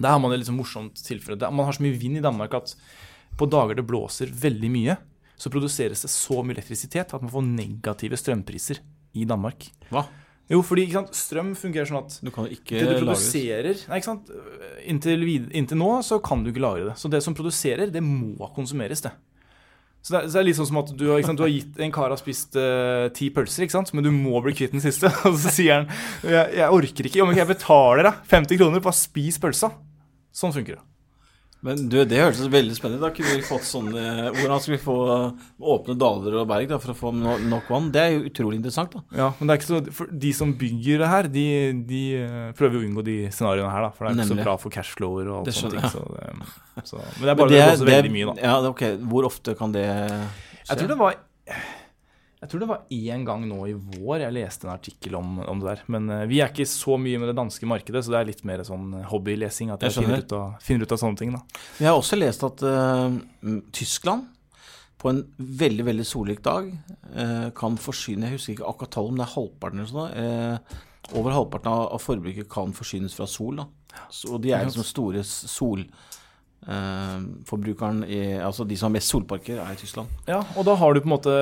[0.01, 1.53] der har man et litt sånn morsomt tilfelle.
[1.53, 2.75] Man har så mye vind i Danmark at
[3.39, 4.97] på dager det blåser veldig mye,
[5.37, 8.83] så produseres det så mye elektrisitet at man får negative strømpriser
[9.19, 9.69] i Danmark.
[9.93, 10.05] Hva?
[10.53, 13.25] Jo, fordi sant, strøm fungerer sånn at Du kan ikke det du lagres.
[13.25, 14.33] produserer nei, ikke sant?
[14.91, 16.97] Inntil, inntil nå så kan du ikke lagre det.
[17.01, 19.15] Så det som produserer, det må konsumeres, det.
[20.03, 21.79] Så det er, så det er litt sånn som at du, sant, du har gitt
[21.87, 25.09] en kar har spist uh, ti pølser, men du må bli kvitt den siste.
[25.31, 25.91] Og så sier han
[26.27, 29.71] jeg, 'jeg orker ikke, om ikke jeg betaler deg 50 kroner, bare spis pølsa'.
[30.35, 30.85] Sånn funker det.
[31.63, 33.05] Men du, det hørtes veldig spennende ut.
[33.05, 34.97] Da kunne vi fått sånne Hvordan skal vi få
[35.75, 37.91] åpne daler og berg da, for å få nok vann?
[37.95, 39.03] Det er jo utrolig interessant, da.
[39.21, 41.45] Ja, men det er ikke så, for De som bygger det her, de,
[41.87, 43.87] de eh, prøver jo å unngå de scenarioene her.
[43.87, 44.41] da, For det er ikke Nemlig.
[44.43, 45.95] så bra for cashflower og alt sånne ting.
[45.95, 48.49] Så det, så, men det er bare Men det, det, også veldig mye, da.
[48.49, 48.85] Ja, ok.
[49.13, 51.21] Hvor ofte kan det Jeg tror det var
[52.43, 55.61] jeg tror det var én gang nå i vår jeg leste en artikkel om, om
[55.63, 55.83] det der.
[55.95, 58.43] Men uh, vi er ikke så mye med det danske markedet, så det er litt
[58.49, 59.71] mer sånn hobbylesing.
[59.71, 61.37] At jeg, Jeg finner ut, av, finner ut av sånne ting.
[61.37, 61.63] da.
[61.79, 63.15] Jeg har også lest at uh,
[63.71, 64.27] Tyskland
[65.03, 66.69] på en veldig veldig solrik dag
[67.17, 70.83] uh, kan forsyne Jeg husker ikke akkurat tallet, om det er halvparten eller sånn, eh,
[71.19, 73.59] over halvparten av, forbruket kan forsynes fra sol.
[73.59, 73.67] Da.
[74.15, 75.23] Så de er liksom store
[76.63, 78.05] solforbrukeren
[78.43, 80.09] Altså de som har mest solparker, er i Tyskland.
[80.29, 81.35] Ja, og da har du på en måte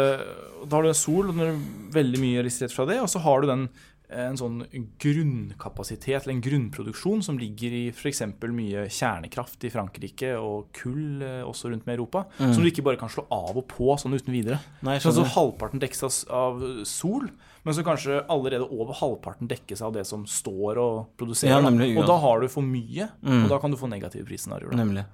[0.64, 1.60] Da har du sol, og det er
[1.92, 3.68] veldig mye elektrisitet fra det, og så har du den
[4.10, 4.62] en sånn
[4.98, 8.22] grunnkapasitet, eller en grunnproduksjon, som ligger i f.eks.
[8.42, 12.52] mye kjernekraft i Frankrike og kull eh, også rundt med Europa, mm.
[12.54, 14.60] som du ikke bare kan slå av og på sånn uten videre.
[14.86, 17.30] Nei, sånn så halvparten dekkes av sol,
[17.62, 21.58] men så kanskje allerede over halvparten dekkes av det som står og produserer.
[21.58, 21.92] Ja, nemlig.
[22.00, 23.44] Og da har du for mye, mm.
[23.44, 24.74] og da kan du få negative prisscenarioer.
[24.80, 25.06] Nemlig.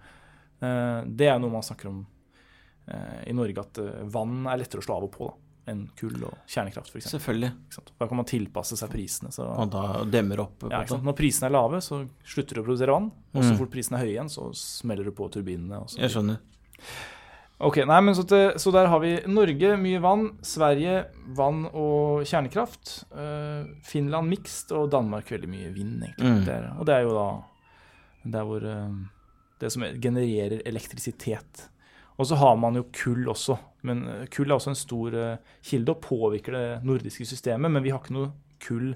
[0.64, 2.04] Eh, det er noe man snakker om
[2.88, 3.82] eh, i Norge, at
[4.14, 5.32] vann er lettere å slå av og på.
[5.32, 7.08] da enn kull og kjernekraft f.eks.
[7.16, 7.50] Selvfølgelig.
[7.98, 9.32] Da kan man tilpasse seg prisene.
[9.34, 10.68] Så, og da demmer opp?
[10.70, 13.10] Ja, Når prisene er lave, så slutter du å produsere vann.
[13.34, 13.58] Og så mm.
[13.60, 15.82] fort prisene er høye igjen, så smeller du på turbinene.
[15.98, 16.40] Jeg skjønner.
[17.66, 20.26] Ok, nei, men så, til, så, der har vi Norge, mye vann.
[20.44, 21.06] Sverige,
[21.38, 22.98] vann og kjernekraft.
[23.16, 26.34] Uh, Finland mixed, og Danmark veldig mye vind, egentlig.
[26.34, 26.42] Mm.
[26.48, 27.28] Der, og det er jo da
[28.26, 28.90] der hvor uh,
[29.56, 31.70] Det som genererer elektrisitet.
[32.16, 33.58] Og så har man jo kull også.
[33.86, 37.72] Men eh, kull er også en stor uh, kilde og påvirker det nordiske systemet.
[37.72, 38.94] Men vi har ikke noe kull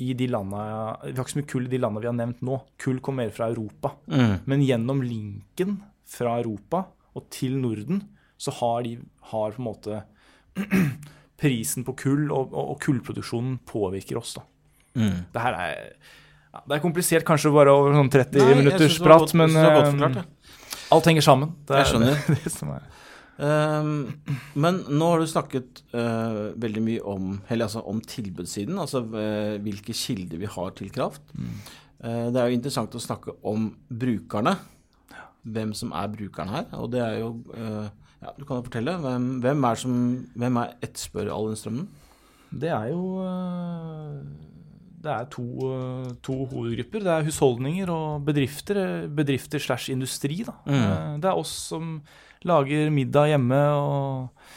[0.00, 0.62] i de landene,
[1.10, 2.60] vi har ikke så mye kull i de landene vi har nevnt nå.
[2.80, 3.92] Kull kommer mer fra Europa.
[4.08, 4.36] Mm.
[4.48, 5.76] Men gjennom linken
[6.08, 6.86] fra Europa
[7.18, 8.04] og til Norden
[8.40, 8.94] så har de
[9.32, 10.00] har på en måte
[11.40, 14.34] Prisen på kull og, og, og kullproduksjonen påvirker oss.
[14.38, 14.46] da.
[15.00, 15.20] Mm.
[15.32, 15.76] Det her er
[16.50, 20.24] ja, det er komplisert kanskje bare over sånn 30 Nei, minutters prat, men uh,
[20.94, 21.52] alt henger sammen.
[21.66, 22.24] Det er, jeg skjønner.
[22.44, 22.88] det som er.
[23.40, 23.92] Um,
[24.60, 29.96] men nå har du snakket uh, veldig mye om, altså om tilbudssiden, altså uh, hvilke
[29.96, 31.24] kilder vi har til kraft.
[31.32, 31.54] Mm.
[32.04, 34.58] Uh, det er jo interessant å snakke om brukerne.
[35.40, 36.66] Hvem som er brukeren her.
[36.76, 38.92] Og det er jo ja, Du kan jo fortelle.
[39.00, 39.94] Hvem, hvem er som
[40.36, 41.86] Hvem er etterspør all den strømmen?
[42.60, 43.22] Det er jo
[45.00, 45.44] det er to,
[46.20, 47.04] to, hovedgrupper.
[47.06, 48.80] Det er husholdninger og bedrifter.
[49.08, 50.42] Bedrifter slash industri.
[50.44, 50.56] Da.
[50.68, 51.20] Mm.
[51.22, 51.94] Det er oss som
[52.44, 54.50] lager middag hjemme og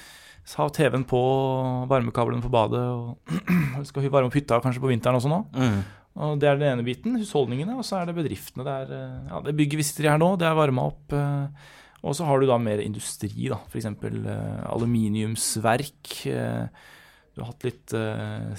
[0.59, 1.19] har TV-en på,
[1.87, 3.15] varmekablene på badet og
[3.87, 5.39] skal varme opp hytta kanskje på vinteren også nå.
[5.55, 5.77] Mm.
[6.23, 8.65] Og Det er den ene biten, husholdningene, og så er det bedriftene.
[8.67, 11.15] Det er, eh, ja, det bygget vi sitter i her nå, det er varma opp.
[11.15, 11.71] Eh,
[12.03, 13.57] og så har du da mer industri, da.
[13.71, 13.87] F.eks.
[13.87, 16.11] Eh, aluminiumsverk.
[17.33, 17.93] Du har hatt litt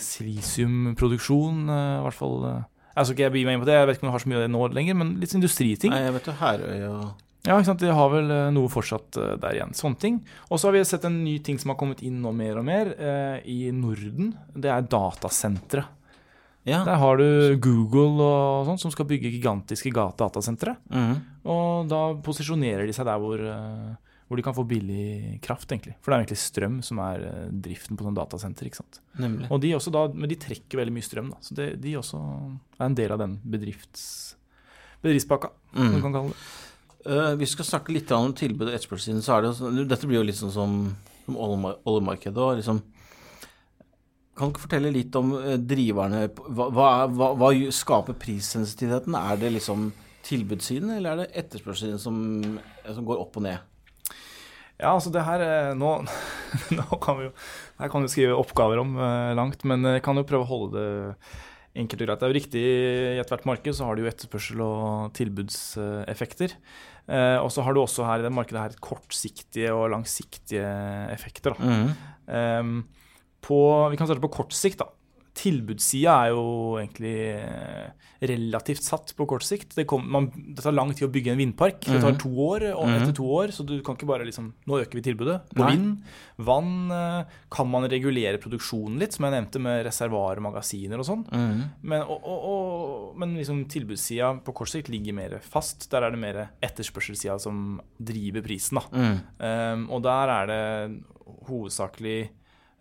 [0.02, 2.38] silisiumproduksjon, i hvert fall.
[2.94, 4.30] Jeg skal ikke begi meg inn på det, jeg vet ikke om du har så
[4.30, 5.94] mye av det nå lenger, men litt industriting.
[5.94, 7.04] Nei, jeg vet jo Herøy og
[7.44, 7.82] ja, ikke sant?
[7.84, 9.74] de har vel noe fortsatt der igjen.
[9.76, 10.14] Sånne ting.
[10.48, 12.64] Og så har vi sett en ny ting som har kommet inn nå mer og
[12.64, 12.88] mer
[13.44, 14.30] i Norden.
[14.56, 15.84] Det er datasentre.
[16.64, 16.80] Ja.
[16.88, 20.78] Der har du Google og sånn som skal bygge gigantiske datasentre.
[20.88, 21.18] Mm.
[21.52, 23.42] Og da posisjonerer de seg der hvor,
[24.24, 25.96] hvor, de kan få billig kraft, egentlig.
[26.00, 27.24] For det er egentlig strøm som er
[27.64, 28.68] driften på sånn datasenter.
[28.68, 29.00] ikke sant?
[29.20, 29.50] Nemlig.
[29.52, 31.40] Og de også da, Men de trekker veldig mye strøm, da.
[31.44, 32.20] Så det, de også
[32.78, 34.06] er en del av den bedrifts,
[35.04, 35.90] bedriftspakka, mm.
[35.92, 36.38] du kan kalle det.
[37.04, 39.20] Uh, vi skal snakke litt om tilbud og etterspørselssiden.
[39.24, 40.78] så er det jo, Dette blir jo litt sånn som,
[41.26, 42.46] som oljemarkedet.
[42.62, 42.80] Liksom,
[44.34, 46.24] kan du ikke fortelle litt om uh, driverne?
[46.48, 46.88] Hva, hva,
[47.36, 49.18] hva, skaper prissensitiviteten?
[49.20, 49.90] Er det liksom
[50.24, 52.18] tilbudssiden, eller er det etterspørselssiden som,
[52.86, 53.73] som, går opp og ned?
[54.80, 55.40] Ja, altså det her
[55.78, 55.90] Nå,
[56.78, 57.32] nå kan vi jo
[57.78, 60.74] Her kan du skrive oppgaver om uh, langt, men jeg kan jo prøve å holde
[60.74, 60.88] det
[61.74, 62.20] enkelt og greit.
[62.20, 66.54] Det er jo riktig, i ethvert marked så har du jo etterspørsel og tilbudseffekter.
[67.04, 70.68] Eh, og så har du også her i det markedet her kortsiktige og langsiktige
[71.12, 71.58] effekter.
[71.58, 71.88] Mm.
[72.30, 72.70] Eh,
[73.44, 73.58] på,
[73.92, 74.84] vi kan starte på kort sikt.
[74.84, 74.88] da
[75.34, 76.42] tilbudssida er jo
[76.78, 79.74] egentlig eh, relativt satt på kort sikt.
[79.74, 81.80] Det, kom, man, det, tar lang tid å bygge en vindpark.
[81.82, 82.20] Det tar mhm.
[82.22, 82.96] to år, og mhm.
[83.00, 86.04] etter to år, så du kan ikke bare liksom Nå øker vi tilbudet på vind.
[86.46, 91.26] Vann eh, kan man regulere produksjonen litt, som jeg nevnte, med reservoarer magasiner og sånn.
[91.26, 91.64] Mm.
[91.82, 95.88] Men, og, og, og, men liksom tilbudssida på kort sikt ligger mer fast.
[95.92, 98.86] Der er det mer etterspørselssida som driver prisen, da.
[98.94, 99.20] Mm.
[99.42, 100.64] Um, og der er det
[101.48, 102.18] hovedsakelig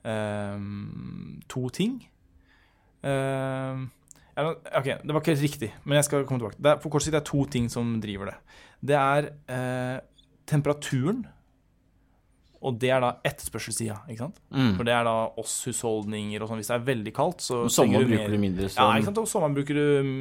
[0.06, 2.02] um, to ting.
[3.04, 3.84] Uh,
[4.80, 6.60] ok, det var ikke helt riktig, men jeg skal komme tilbake.
[6.60, 8.36] Det er, for kort sikt det er to ting som driver det.
[8.92, 9.98] Det er uh,
[10.50, 11.24] temperaturen,
[12.64, 13.98] og det er da etterspørselssida.
[14.08, 14.40] ikke sant?
[14.56, 14.72] Mm.
[14.78, 16.62] For det er da oss husholdninger og sånn.
[16.62, 18.88] Hvis det er veldig kaldt, så Sommeren bruker du mindre strøm.
[18.88, 19.20] Ja, ikke sant?
[19.20, 20.14] og sommeren bruker du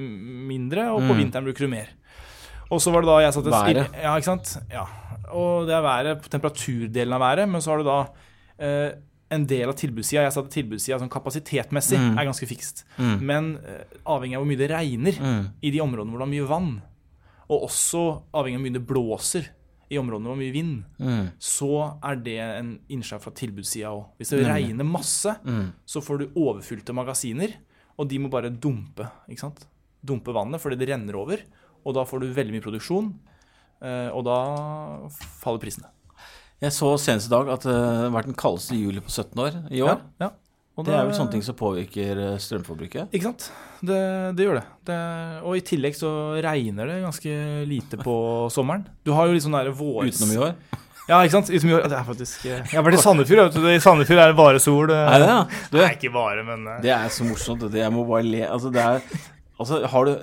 [0.51, 1.21] mindre, og på mm.
[1.23, 1.92] vinteren bruker du mer.
[2.73, 3.97] Og så var det da jeg satte Været.
[4.01, 4.57] Ja, ikke sant.
[4.73, 4.85] Ja.
[5.33, 8.90] Og det er været, temperaturdelen av været, men så har du da uh,
[9.33, 12.12] en del av tilbudssida Jeg sa at tilbudssida sånn kapasitetmessig mm.
[12.21, 12.85] er ganske fikst.
[12.99, 13.16] Mm.
[13.29, 13.83] Men uh,
[14.14, 15.42] avhengig av hvor mye det regner mm.
[15.64, 16.71] i de områdene hvor det er mye vann,
[17.49, 18.05] og også
[18.37, 19.51] avhengig av hvor mye det blåser
[19.92, 21.27] i områdene hvor det er mye vind, mm.
[21.42, 24.07] så er det en innslag fra tilbudssida òg.
[24.21, 25.66] Hvis det regner masse, mm.
[25.85, 27.59] så får du overfylte magasiner.
[28.01, 29.05] og de må bare dumpe.
[29.29, 29.66] ikke sant?
[30.03, 31.42] Dumpe vannet fordi det renner over,
[31.85, 33.11] og da får du veldig mye produksjon,
[33.85, 34.38] eh, og da
[35.42, 35.90] faller prisene.
[36.62, 39.57] Jeg så senest i dag at det har vært den kaldeste juli på 17 år
[39.75, 39.98] i år.
[40.22, 40.31] Ja, ja.
[40.72, 43.11] Og Det er vel sånne ting som påvirker eh, strømforbruket?
[43.12, 43.51] Ikke sant.
[43.85, 43.98] Det,
[44.38, 44.62] det gjør det.
[44.88, 45.01] det.
[45.44, 47.35] Og i tillegg så regner det ganske
[47.68, 48.14] lite på
[48.55, 48.87] sommeren.
[49.05, 50.09] Du har jo litt sånn derre vår...
[50.09, 50.55] Utenom i år?
[51.11, 51.51] Ja, ikke sant.
[51.53, 51.85] Utenom i år.
[51.92, 53.68] Det er faktisk eh, Jeg har vært i Sandefjord, vet du.
[53.68, 54.88] I Sandefjord er det bare sol.
[54.88, 55.61] Nei, Er det det?
[55.75, 56.81] Du, Nei, ikke bare, men eh.
[56.87, 57.66] det er så morsomt.
[57.68, 57.83] Det.
[57.83, 58.46] Jeg må bare le.
[58.48, 59.05] Altså, det er
[59.61, 60.14] Altså, har du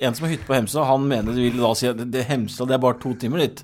[0.00, 2.70] En som har hytte på Hemsedal, han mener du vil da si at det Hemsedal
[2.70, 3.58] det er bare to timer dit.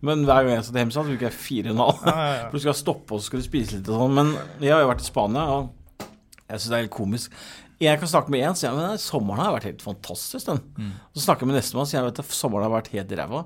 [0.00, 2.06] Men hver gang jeg skal til Hemsedal, så bruker jeg fire og en halv.
[2.06, 2.46] Ja, ja, ja.
[2.48, 4.16] For du skal stoppe og du spise litt og sånn.
[4.16, 4.32] Men
[4.64, 6.06] jeg har jo vært i Spania, og
[6.46, 7.36] jeg syns det er helt komisk.
[7.82, 10.46] Jeg kan snakke med én, sier jeg, men sommeren har vært helt fantastisk.
[10.46, 10.60] den.
[10.78, 10.92] Mm.
[11.16, 13.40] Så snakker jeg med nestemann, sier jeg vet at sommeren har vært helt ræva.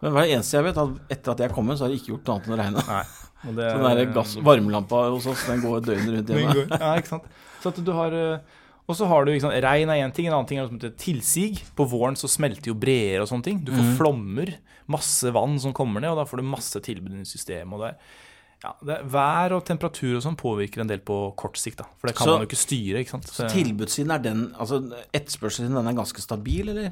[0.00, 2.12] Men hver eneste jeg vet, at etter at jeg kom inn, så har det ikke
[2.14, 2.84] gjort noe annet enn å regne.
[2.86, 3.02] Nei.
[3.48, 6.64] Og det, Så den der varmelampa hos oss, den går døgnet rundt hjemme.
[6.76, 7.28] Ja, ikke sant.
[7.62, 10.34] Så at du har eh, Og så har du liksom, Regn er én ting, en
[10.34, 11.60] annen ting er liksom, tilsig.
[11.78, 13.60] På våren så smelter jo breer og sånne ting.
[13.64, 13.92] Du får mm.
[14.00, 14.54] flommer,
[14.90, 17.70] masse vann som kommer ned, og da får du masse tilbud i systemet.
[17.76, 18.26] Og det, er-
[18.64, 21.86] ja, det, er- vær og temperatur og sånn påvirker en del på kort sikt, da.
[22.00, 23.30] For det kan Så- man jo ikke styre, ikke sant.
[23.30, 24.82] Så tilbudssiden er den Altså
[25.14, 26.90] etterspørselssiden, den er ganske stabil, eller?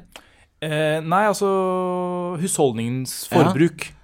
[0.61, 1.47] Eh, nei, altså
[2.41, 3.95] husholdningens forbruk ja,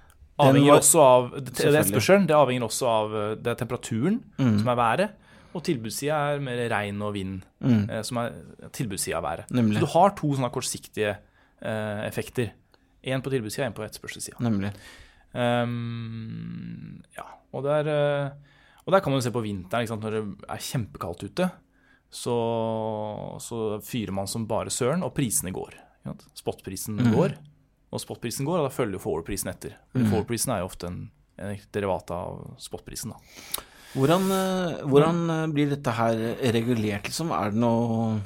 [0.48, 2.26] avhenger var- også av det, det etterspørselen.
[2.28, 4.58] Det avhenger også av eh, det er temperaturen, Mm.
[4.60, 5.10] som er været.
[5.56, 7.88] Og tilbudssida er mer regn og vind, Mm.
[7.88, 8.34] eh, som er
[8.76, 9.50] tilbudssida av været.
[9.56, 9.78] Nemlig.
[9.78, 11.14] Så du har to sånne kortsiktige
[11.62, 12.52] eh, effekter.
[13.06, 14.40] Én på tilbudssida, én på etterspørselssida.
[14.44, 14.72] Nemlig.
[15.36, 18.30] Um, ja, og der, eh,
[18.84, 21.50] og der kan man jo se på vinteren, når det er kjempekaldt ute.
[22.10, 22.36] Så,
[23.42, 25.74] så fyrer man som bare søren, og prisene går.
[26.38, 27.12] Spotprisen mm.
[27.16, 27.34] går,
[27.92, 29.74] og spotprisen går, og da følger jo forwardprisen etter.
[29.96, 30.06] Mm.
[30.12, 31.00] Forward-prisen er jo ofte en,
[31.42, 33.10] en derivat av spotprisen.
[33.10, 33.64] da.
[33.94, 36.18] Hvordan, eh, hvordan eh, blir dette her
[36.56, 37.30] regulert, liksom?
[37.36, 38.18] Er det noe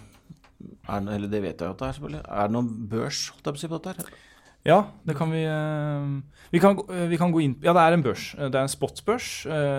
[0.91, 2.25] er det, Eller det vet jeg jo at det er, selvfølgelig.
[2.27, 4.05] Er det noen børs holdt jeg på å si, på dette?
[4.05, 4.27] her?
[4.67, 6.09] Ja, det kan vi eh,
[6.53, 6.77] vi kan,
[7.09, 8.33] vi kan gå inn Ja, det er en børs.
[8.37, 9.29] Det er en spotbørs,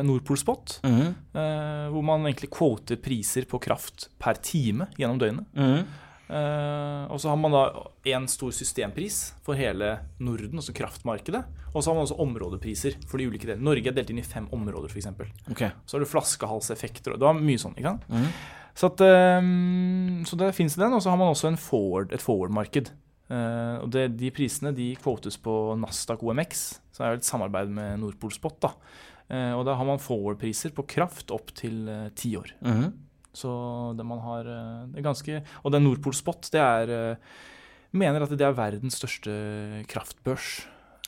[0.07, 1.89] Nordpol Spot, mm -hmm.
[1.91, 5.45] hvor man egentlig kvoter priser på kraft per time gjennom døgnet.
[5.53, 5.85] Mm Eh,
[6.31, 7.63] og så har man da
[8.07, 11.41] én stor systempris for hele Norden, altså kraftmarkedet.
[11.73, 13.63] Og så har man også områdepriser for de ulike delene.
[13.67, 15.09] Norge er delt inn i fem områder, f.eks.
[15.51, 15.71] Okay.
[15.85, 17.75] Så har du flaskehalseffekter og Det var mye sånn.
[17.75, 18.07] ikke sant?
[18.07, 18.31] Mm.
[18.71, 19.51] Så, at, eh,
[20.31, 20.95] så det fins den.
[20.95, 22.91] Og så har man også en forward, et forward-marked.
[23.31, 27.71] Eh, og det, De prisene de kvotes på Nasdaq OMX, så er det et samarbeid
[27.71, 28.59] med Nordpol Spot.
[28.63, 28.73] da.
[29.31, 32.51] Eh, og da har man forward-priser på kraft opp til eh, ti år.
[32.63, 32.91] Mhm.
[33.33, 37.15] Så det man har eh, det er ganske Og den Nordpol Spot, det er eh,
[37.93, 39.31] Mener at det er verdens største
[39.91, 40.61] kraftbørs.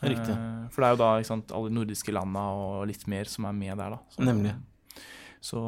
[0.04, 0.34] Riktig.
[0.36, 3.46] Eh, For det er jo da sant, alle de nordiske landa og litt mer som
[3.48, 4.00] er med der, da.
[4.12, 4.52] Så, Nemlig.
[5.44, 5.60] Så,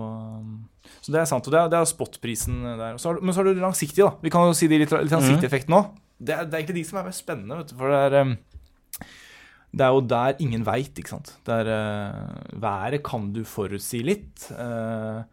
[1.04, 1.48] så det er sant.
[1.48, 2.98] Og det er, det er spotprisen der.
[3.00, 4.16] Så har, men så har du det langsiktige, da.
[4.24, 5.48] Vi kan jo si de litt, litt langsiktige Mhm.
[5.50, 5.94] effektene òg.
[6.20, 7.76] Det, er- det er egentlig de som er mest spennende, vet du.
[7.80, 8.36] For det er um,
[9.76, 11.34] det er jo der ingen veit, ikke sant.
[11.48, 14.46] Det er, uh, været kan du forutsi litt.
[14.52, 15.24] uh,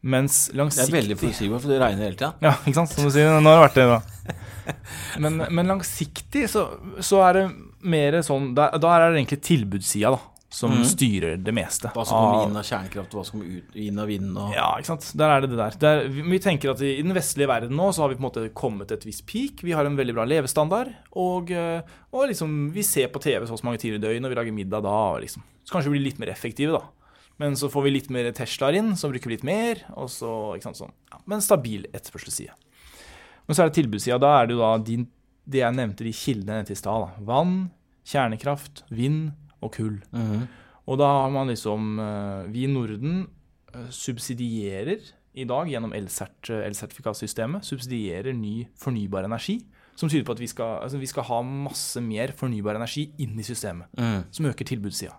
[0.00, 2.32] mens Det er veldig forutsigbart, for det regner hele tida.
[2.44, 2.94] Ja, ikke sant.
[2.94, 3.32] Som du sier.
[3.42, 4.36] Nå har det vært det, da.
[5.22, 6.66] Men, men langsiktig så,
[7.00, 7.44] så er det
[7.88, 10.34] mer sånn Da, da er det egentlig tilbudssida, da.
[10.52, 10.84] Som mm.
[10.88, 11.90] styrer det meste.
[11.92, 14.68] Hva som kommer inn av kjernekraft, hva som kommer ut, inn av vind og Ja,
[14.80, 15.08] ikke sant.
[15.20, 15.76] Der er det det der.
[15.80, 18.16] Det er, vi, vi tenker at i, i den vestlige verden nå så har vi
[18.16, 19.60] på en måte kommet et visst peak.
[19.64, 20.94] Vi har en veldig bra levestandard.
[21.20, 24.40] Og, eh, og liksom, vi ser på TV så mange timer i døgnet, og vi
[24.40, 24.96] lager middag da.
[25.12, 25.44] Og liksom.
[25.68, 26.97] Så kanskje vi blir litt mer effektive, da.
[27.38, 29.84] Men så får vi litt mer Teslaer inn, så bruker vi litt mer.
[29.94, 30.94] Og så, ikke sant, sånn.
[31.12, 32.54] Ja, men stabil etterspørselsside.
[33.46, 34.18] Men så er det tilbudssida.
[34.20, 35.06] Da er det jo da din,
[35.48, 37.14] det jeg nevnte, de kildene nede i stad.
[37.28, 37.70] Vann,
[38.08, 39.30] kjernekraft, vind
[39.62, 40.00] og kull.
[40.12, 40.48] Mhm.
[40.88, 43.26] Og da har man liksom eh, Vi i Norden
[43.74, 45.02] eh, subsidierer
[45.36, 49.60] i dag gjennom elsert- eh, elsertifikatsystemet subsidierer ny fornybar energi.
[49.98, 53.36] Som tyder på at vi skal, altså vi skal ha masse mer fornybar energi inn
[53.38, 53.88] i systemet.
[53.98, 54.24] Mm.
[54.32, 55.12] Som øker tilbudssida.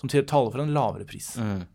[0.00, 1.34] Som taler for en lavere pris.
[1.36, 1.66] Mm.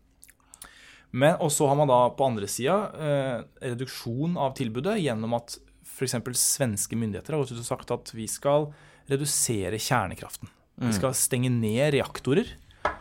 [1.16, 3.36] Men, og så har man da på andre sida eh,
[3.70, 5.54] reduksjon av tilbudet gjennom at
[5.86, 6.18] f.eks.
[6.36, 8.68] svenske myndigheter har gått ut og sagt at vi skal
[9.08, 10.50] redusere kjernekraften.
[10.82, 12.50] Vi skal stenge ned reaktorer.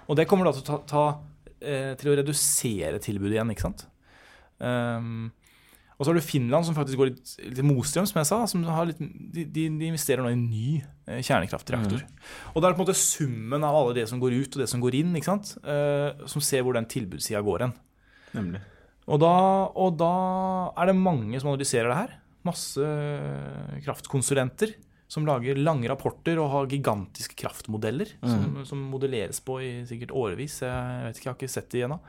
[0.06, 3.66] Og det kommer da til å, ta, ta, eh, til å redusere tilbudet igjen, ikke
[3.66, 3.84] sant.
[4.62, 5.34] Um,
[5.96, 8.42] og så har du Finland som faktisk går litt, litt motstrøm, som jeg sa.
[8.52, 10.68] Som har litt, de, de investerer nå i en ny
[11.08, 11.24] kjernekraftreaktor.
[11.24, 12.02] kjernekraftreaktor.
[12.52, 14.68] Og det er på en måte summen av alle det som går ut og det
[14.72, 15.54] som går inn, ikke sant?
[15.64, 17.76] Eh, som ser hvor den tilbudssida går hen.
[18.36, 18.60] Nemlig.
[19.06, 19.32] Og da,
[19.72, 20.12] og da
[20.76, 22.18] er det mange som analyserer det her.
[22.46, 22.90] Masse
[23.86, 24.76] kraftkonsulenter
[25.08, 28.30] som lager lange rapporter og har gigantiske kraftmodeller Mm.
[28.32, 30.62] som, som modelleres på i sikkert årevis.
[30.66, 32.00] Jeg vet ikke, jeg har ikke sett det ennå.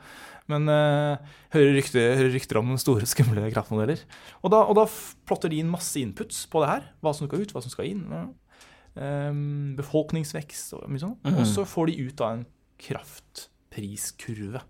[0.49, 1.17] Men uh,
[1.53, 4.01] hører, rykter, hører rykter om store, skumle kraftmodeller.
[4.41, 4.85] Og da, og da
[5.29, 6.83] plotter de inn masse inputs på det her.
[7.03, 8.05] Hva som skal ut, hva som skal inn.
[8.97, 11.21] Ehm, befolkningsvekst og mye sånt.
[11.27, 11.37] Mm.
[11.37, 12.45] Og så får de ut da en
[12.81, 14.61] kraftpriskurve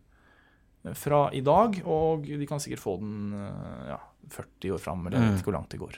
[0.96, 3.98] fra i dag, og de kan sikkert få den eh, ja,
[4.32, 5.32] 40 år fram, eller jeg Mm.
[5.34, 5.98] vet ikke hvor langt det går.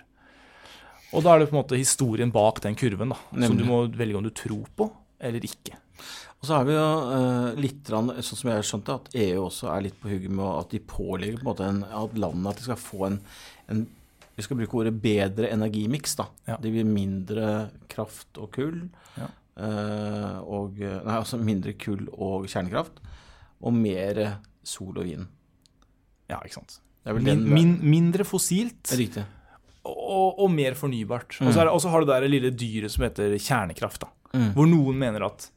[1.10, 3.84] Og da er det på en måte historien bak den kurven, da, som du må
[3.98, 5.78] velge om du tror på eller ikke.
[6.40, 9.40] Og så er vi jo uh, litt, sånn som jeg har skjønt det, at EU
[9.44, 12.54] også er litt på hugget med at de pålegger på en måte en, at landene
[12.54, 13.18] at de skal få en,
[13.74, 13.82] en
[14.40, 16.14] vi skal bruke ordet bedre energimiks.
[16.16, 16.30] da.
[16.48, 16.56] Ja.
[16.64, 17.48] Det blir mindre
[17.92, 18.86] kraft og kull.
[19.20, 19.28] Ja.
[19.60, 23.02] Uh, og, nei, altså mindre kull og kjernekraft.
[23.60, 24.22] Og mer
[24.64, 25.28] sol og vind.
[26.32, 26.80] Ja, ikke sant.
[27.20, 29.26] Min, min, mindre fossilt Riktig.
[29.88, 31.38] Og, og mer fornybart.
[31.40, 31.52] Mm.
[31.52, 34.04] Og så har du det der lille dyret som heter kjernekraft.
[34.04, 34.12] da.
[34.34, 34.52] Mm.
[34.56, 35.50] Hvor noen mener at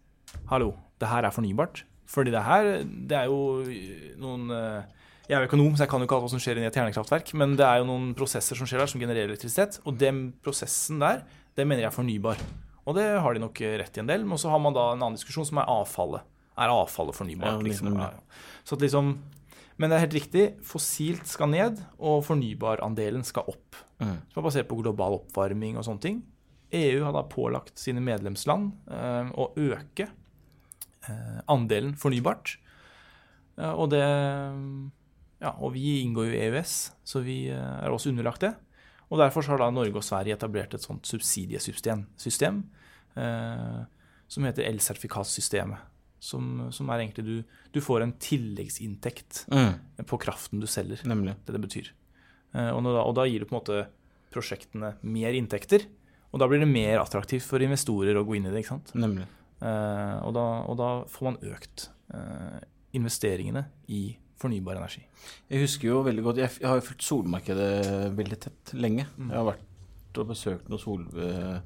[0.53, 1.85] hallo, det her er fornybart.
[2.13, 3.63] Fordi det her, det er jo
[4.21, 4.83] noen eh,
[5.29, 6.77] Jeg er jo økonom, så jeg kan jo ikke alt hva som skjer inni et
[6.77, 9.79] kjernekraftverk, men det er jo noen prosesser som skjer der, som genererer elektrisitet.
[9.89, 11.23] Og den prosessen der,
[11.57, 12.43] det mener jeg er fornybar.
[12.83, 14.27] Og det har de nok eh, rett i en del.
[14.29, 16.27] Men så har man da en annen diskusjon, som er avfallet.
[16.59, 17.63] Er avfallet fornybart?
[17.63, 17.95] Ja, liksom?
[17.97, 18.59] Ja, ja.
[18.67, 19.15] Så at liksom,
[19.79, 20.45] men det er helt riktig.
[20.67, 24.17] Fossilt skal ned, og fornybarandelen skal opp Mm.
[24.33, 26.17] som er basert på global oppvarming og sånne ting.
[26.75, 30.09] EU har da pålagt sine medlemsland eh, å øke
[31.09, 32.57] eh, andelen fornybart.
[33.59, 34.03] Eh, og det
[35.43, 38.55] Ja, og vi inngår jo i EØS, så vi eh, er også underlagt det.
[39.11, 42.63] Og derfor så har da Norge og Sverige etablert et sånt subsidiesystem system,
[43.17, 43.85] eh,
[44.29, 45.79] som heter elsertifikatsystemet.
[46.23, 49.75] Som, som er egentlig du, du får en tilleggsinntekt Mm.
[50.07, 51.35] på kraften du selger Nemlig.
[51.47, 51.89] det det betyr.
[52.55, 53.81] Eh, Og, da, og da gir du på en måte
[54.33, 55.89] prosjektene mer inntekter.
[56.33, 58.63] Og da blir det mer attraktivt for investorer å gå inn i det.
[58.63, 58.95] ikke sant?
[58.95, 59.27] Nemlig.
[59.61, 62.61] Eh, og, da, og da får man økt eh,
[62.97, 65.03] investeringene i fornybar energi.
[65.51, 67.69] Jeg husker jo veldig godt Jeg, jeg har jo fulgt solmarkedet
[68.17, 69.05] veldig tett lenge.
[69.19, 69.29] Mm.
[69.31, 71.05] Jeg har vært og besøkt noen sol...
[71.19, 71.59] eh,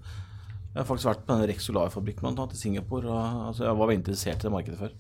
[0.77, 2.45] Jeg har faktisk vært på denne Rex Solar-fabrikken bl.a.
[2.53, 3.09] i Singapore.
[3.09, 4.93] Og, altså, jeg var veldig interessert i det markedet før.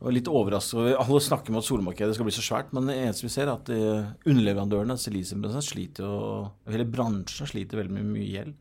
[0.00, 2.94] Var litt overrasket over Alle snakker om at solmarkedet skal bli så svært, men det
[3.00, 6.20] eneste vi ser, er at eh, underleverandørene, silisiumbransjen, sliter jo
[6.72, 8.54] Hele bransjen sliter veldig med mye gjeld.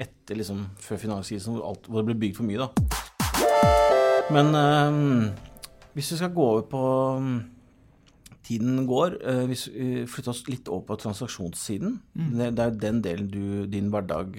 [0.00, 2.68] Etter liksom før finanskrisen, hvor, alt- hvor det ble bygd for mye, da.
[4.32, 4.98] Men eh,
[5.96, 6.84] hvis vi skal gå over på
[7.20, 7.34] mm,
[8.44, 9.18] Tiden går.
[9.24, 11.94] eh, Hvis vi flytter oss litt over på transaksjonssiden
[12.36, 14.36] det, det er jo den delen du, din hverdag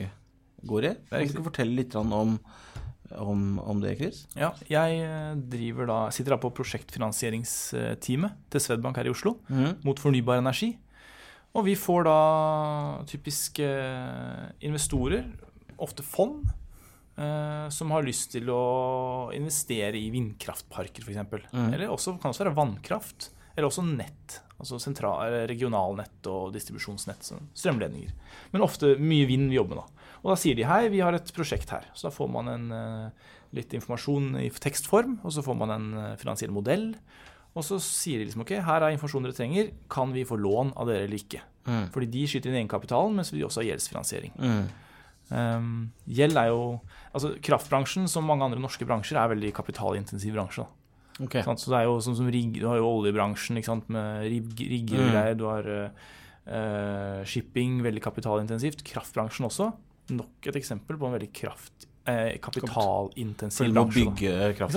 [0.69, 0.93] går i.
[1.11, 4.23] Kan du fortelle litt om, om, om det, Chris?
[4.37, 9.37] Ja, jeg eh, driver da, sitter da på prosjektfinansieringsteamet til Swedbank her i Oslo
[9.85, 10.73] mot fornybar energi.
[11.55, 12.19] Og vi får da
[13.07, 15.23] typisk eh, investorer,
[15.79, 16.43] ofte fond,
[17.15, 21.47] eh, som har lyst til å investere i vindkraftparker f.eks.
[21.55, 21.69] Mm.
[21.69, 23.29] Eller også, kan også være vannkraft.
[23.55, 24.41] Eller også nett.
[24.59, 27.23] Altså sentral, regionalnett og distribusjonsnett.
[27.55, 28.11] Strømledninger.
[28.51, 29.85] Men ofte mye vind vi jobber med.
[29.85, 30.04] da.
[30.25, 31.85] Og da sier de hei, vi har et prosjekt her.
[31.93, 33.09] Så da får man en, eh,
[33.53, 36.95] litt informasjon i tekstform, og så får man en eh, finansiell modell.
[37.55, 40.73] Og så sier de liksom ok, her er informasjonen dere trenger, kan vi få lån
[40.75, 41.43] av dere eller ikke?
[41.69, 41.85] Mm.
[41.93, 44.33] Fordi de skyter inn egenkapitalen, mens vi også har gjeldsfinansiering.
[44.41, 44.65] Mm.
[45.31, 45.69] Um,
[46.05, 46.79] gjeld er jo
[47.15, 50.65] Altså kraftbransjen, som mange andre norske bransjer, er veldig kapitalintensiv bransje.
[50.65, 51.23] da.
[51.23, 51.41] Okay.
[51.55, 53.55] Så det er jo sånn som rig, Du har jo oljebransjen
[53.87, 55.11] med rigg- rigger og Mm.
[55.13, 55.37] greier.
[55.37, 55.63] Du har
[56.47, 58.83] uh, shipping, veldig kapitalintensivt.
[58.83, 59.73] Kraftbransjen også.
[60.09, 64.03] Nok et eksempel på en veldig kraft, eh, kapitalintensiv bransje.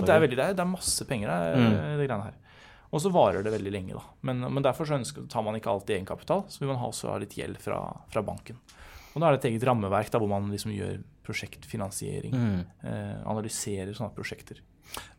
[0.07, 1.73] Det, er veldig, det, er, det er masse penger der, Mm.
[1.99, 2.33] det greiene her.
[2.91, 4.03] Og så varer det veldig lenge, da.
[4.23, 7.11] Men, men derfor så ønsker, tar man ikke alltid egenkapital, så vil man ha også
[7.13, 8.57] ha litt gjeld fra, fra banken.
[9.13, 12.33] Og da er det et eget rammeverk da, hvor man liksom gjør prosjektfinansiering.
[12.33, 12.65] Mm.
[12.89, 14.57] Eh, analyserer sånne prosjekter.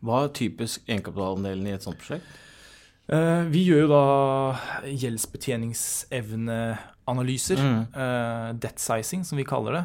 [0.02, 2.26] Hva er typisk egenkapitalandelen i et sånt prosjekt?
[3.10, 4.02] Eh, vi gjør jo da
[4.90, 7.56] gjeldsbetjeningsevneanalyser.
[7.58, 7.86] Mm.
[7.94, 9.84] eh, debt sizing, som vi kaller det.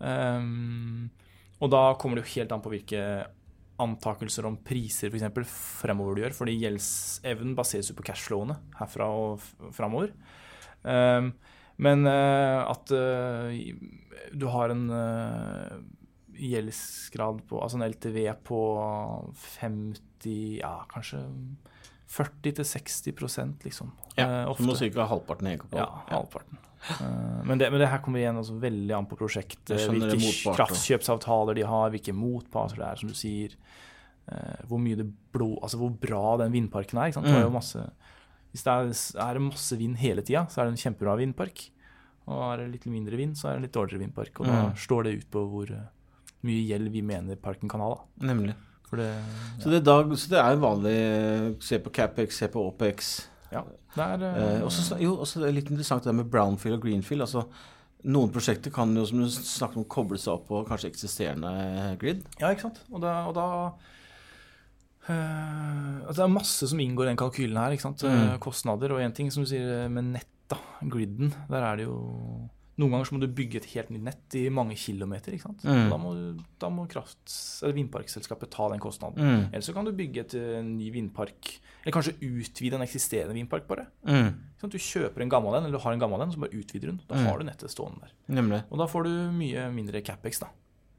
[0.00, 1.10] Um,
[1.62, 3.02] og da kommer det jo helt an på hvilke
[3.82, 6.36] antakelser om priser for eksempel, fremover du gjør.
[6.36, 10.14] Fordi gjeldsevnen baseres jo på cashflowene herfra og fremover.
[10.84, 11.32] Um,
[11.82, 13.50] men uh, at uh,
[14.34, 15.78] du har en uh,
[16.34, 18.60] gjeldsgrad på Altså en LTV på
[19.56, 21.22] 50 Ja, kanskje
[22.14, 23.92] 40-60% liksom.
[24.16, 24.90] Ja, Eh, Som nå ofte.
[24.90, 25.06] ca.
[25.10, 25.80] halvparten egenkapital.
[25.80, 26.58] Ja, halvparten.
[26.84, 29.78] Eh, men, det, men det her kommer igjen altså veldig an på prosjektet.
[29.88, 30.18] Hvilke
[30.58, 33.54] kraftkjøpsavtaler de har, hvilke motparter det er, som du sier.
[34.28, 37.12] Eh, hvor mye det blå, altså hvor bra den vindparken er.
[37.12, 37.52] Det er Mm.
[37.52, 37.84] masse,
[38.52, 38.92] hvis det er,
[39.28, 41.70] er det masse vind hele tida, så er det en kjempebra vindpark.
[42.26, 44.40] Og er det litt mindre vind, så er det en litt dårligere vindpark.
[44.40, 44.52] Og Mm.
[44.52, 45.88] da slår det ut på hvor eh,
[46.44, 47.94] mye gjeld vi mener parken kan ha.
[47.94, 48.26] da.
[48.32, 48.54] Nemlig.
[48.94, 49.10] Det,
[49.58, 53.26] Så det, er da, så det er vanlig Se på CapEx, se på OPEX.
[53.54, 53.62] Ja,
[53.94, 56.84] det er Eh, eh, også, jo, også det er litt interessant det med brownfield og
[56.84, 57.24] greenfield.
[57.26, 57.44] Altså,
[58.04, 61.52] noen prosjekter kan jo, som du snakket om, koble seg opp på kanskje eksisterende
[62.00, 62.24] grid.
[62.42, 62.82] Ja, ikke sant.
[62.90, 63.46] Og da, og da
[65.08, 67.76] eh, altså Det er masse som inngår i den kalkylen her.
[67.76, 68.04] ikke sant?
[68.04, 68.20] Mm.
[68.34, 68.96] Eh, Kostnader.
[68.96, 70.58] Og en ting som du sier med nett, da,
[70.92, 71.96] griden, der er det jo
[72.76, 75.30] Noen ganger så må du bygge et helt nytt nett i mange kilometer.
[75.36, 75.60] ikke sant?
[75.62, 75.90] Mm.
[75.92, 76.10] Da må,
[76.58, 77.22] da må kraft,
[77.62, 79.20] eller vindparkselskapet ta den kostnaden.
[79.22, 79.44] Mm.
[79.52, 81.52] Eller så kan du bygge et eh, ny vindpark,
[81.84, 83.86] eller kanskje utvide en eksisterende vindpark bare.
[84.08, 84.32] Mm.
[84.64, 87.00] Du kjøper en gammel en, eller du har en gammel en, så bare utvider den.
[87.06, 87.26] Da Mm.
[87.28, 88.12] har du nettet stående der.
[88.34, 88.62] Nemlig.
[88.72, 90.48] Og da får du mye mindre capex, da.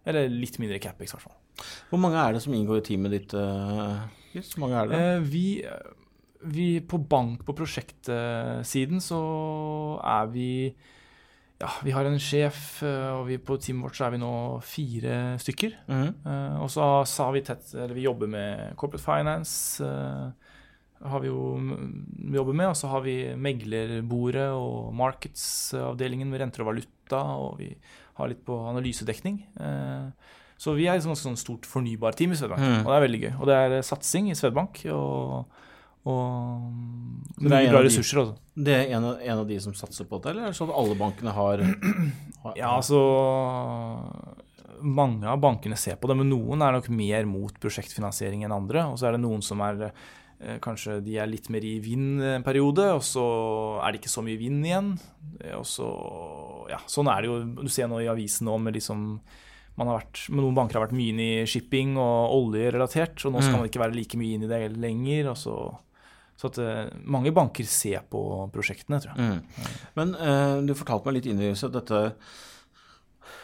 [0.06, 1.66] Eller litt mindre capex, i hvert fall.
[1.90, 3.34] Hvor mange er det som inngår i teamet ditt?
[3.34, 4.06] Uh,
[4.38, 5.00] Hvor mange er det?
[5.02, 5.46] Eh, vi,
[6.56, 9.20] vi på bank på prosjektsiden så
[10.06, 10.50] er vi
[11.62, 14.32] Ja, vi har en sjef, eh, og vi, på teamet vårt så er vi nå
[14.68, 15.78] fire stykker.
[15.88, 16.10] Mm.
[16.26, 19.80] Uh, og så, sa vi tett Eller vi jobber med corporate finance.
[19.80, 20.34] Uh,
[21.06, 26.64] har vi jo vi jobber med, og så har vi meglerbordet og markeds-avdelingen med renter
[26.66, 27.70] og valuta, og vi
[28.18, 29.43] har litt på analysedekning.
[29.60, 30.12] Uh,
[30.58, 32.86] Så vi er et ganske sånn stort fornybarteam i Swedbank, Mm.
[32.86, 33.34] og det er veldig gøy.
[33.41, 35.45] Og det er satsing i Swedbank, og,
[36.06, 36.72] og
[37.39, 38.20] Så det er bra ressurser.
[38.22, 38.36] Altså.
[38.56, 40.70] Det er en av, en av de som satser på det, eller er det sånn
[40.70, 41.64] at alle bankene har,
[42.43, 42.99] har Ja, altså
[44.86, 48.84] Mange av bankene ser på det, men noen er nok mer mot prosjektfinansiering enn andre.
[48.91, 52.22] Og så er det noen som er eh, Kanskje de er litt mer i vind
[52.22, 53.24] en periode, og så
[53.82, 54.91] er det ikke så mye vind igjen.
[55.56, 55.88] Og så
[56.70, 57.39] Ja, sånn er det jo.
[57.64, 59.08] Du ser nå i avisen nå med liksom
[59.76, 63.41] man har vært, Noen banker har vært mye inn i shipping og oljerelatert, og nå
[63.43, 63.60] skal Mm.
[63.60, 65.28] man ikke være like mye inn i det lenger.
[65.32, 65.56] og så
[66.36, 68.22] så at eh, mange banker ser på
[68.54, 69.38] prosjektene, tror jeg.
[69.38, 69.70] Mm.
[69.96, 72.02] Men eh, du fortalte meg litt innledningsvis at dette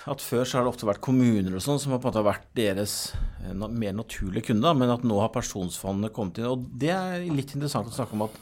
[0.10, 2.26] at før så har det ofte vært kommuner og sånn som har på en måte
[2.26, 2.96] vært deres
[3.44, 6.50] eh, mer naturlige kunde, men at nå har pensjonsfondene kommet inn.
[6.50, 8.40] Og det er litt interessant å snakke om at,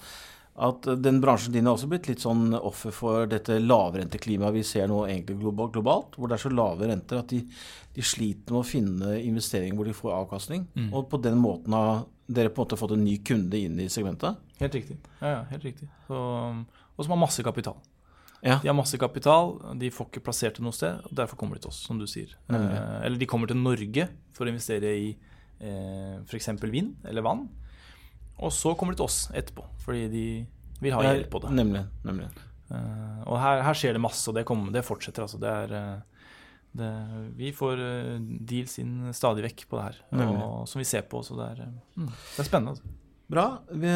[0.70, 4.89] at den bransjen din har også blitt litt sånn offer for dette lavrenteklimaet vi ser
[4.91, 7.43] nå egentlig globalt, globalt hvor det er så lave renter at de,
[7.95, 10.66] de sliter med å finne investeringer hvor de får avkastning.
[10.80, 10.93] Mm.
[10.93, 13.88] Og på den måten har dere på en måte fått en ny kunde inn i
[13.89, 14.38] segmentet.
[14.59, 14.99] Helt riktig.
[15.19, 15.88] Ja, ja, helt riktig.
[16.07, 17.80] Så, og som har masse kapital.
[18.41, 18.59] Ja.
[18.61, 21.65] De har masse kapital, de får ikke plassert det noe sted, og derfor kommer de
[21.65, 22.36] til oss, som du sier.
[22.51, 22.77] Nemlig.
[22.77, 24.05] Eh, eller de kommer til Norge
[24.36, 26.53] for å investere i eh, f.eks.
[26.69, 27.47] vind eller vann.
[28.39, 30.25] Og så kommer de til oss etterpå, fordi de
[30.80, 31.51] vil ha hjelp på det.
[31.57, 31.84] Nemlig.
[32.07, 32.30] nemlig.
[32.69, 35.25] Eh, og her, her skjer det masse, og det, kommer, det fortsetter.
[35.25, 35.41] Altså.
[35.41, 36.18] Det er, eh,
[36.72, 36.89] det,
[37.38, 40.01] vi får eh, deals inn stadig vekk på det her,
[40.45, 41.22] og, som vi ser på.
[41.26, 42.76] Så det er, eh, mm, det er spennende.
[42.76, 42.95] Altså.
[43.30, 43.45] Bra.
[43.70, 43.89] Vi,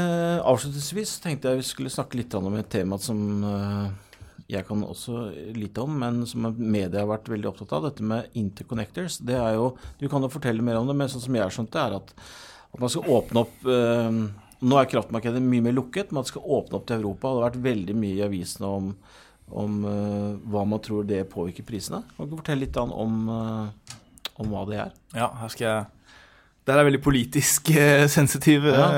[0.45, 3.87] avslutningsvis tenkte jeg vi skulle snakke litt om et tema som eh,
[4.51, 7.87] jeg kan også lite om, men som media har vært veldig opptatt av.
[7.87, 9.17] Dette med interconnectors.
[9.25, 11.53] Det er jo, Du kan jo fortelle mer om det, men sånn som jeg har
[11.53, 12.13] skjønt det, er at,
[12.73, 14.23] at man skal åpne opp eh,
[14.63, 17.27] Nå er kraftmarkedet mye mer lukket, men man skal åpne opp til Europa.
[17.27, 18.93] Det har vært veldig mye i avisene om,
[19.53, 22.01] om uh, hva man tror det påvirker prisene.
[22.17, 23.99] Kan du fortelle litt om, om, eh,
[24.41, 24.95] om hva det er?
[25.13, 25.83] Ja, her skal jeg
[26.63, 28.89] Det her er veldig politisk uh, sensitiv ja.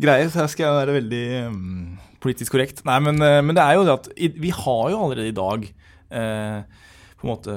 [0.00, 2.82] greie, så her skal jeg være veldig um, politisk korrekt.
[2.88, 5.66] Nei, men, eh, men det er jo det at vi har jo allerede i dag
[5.68, 6.86] eh,
[7.18, 7.54] på en måte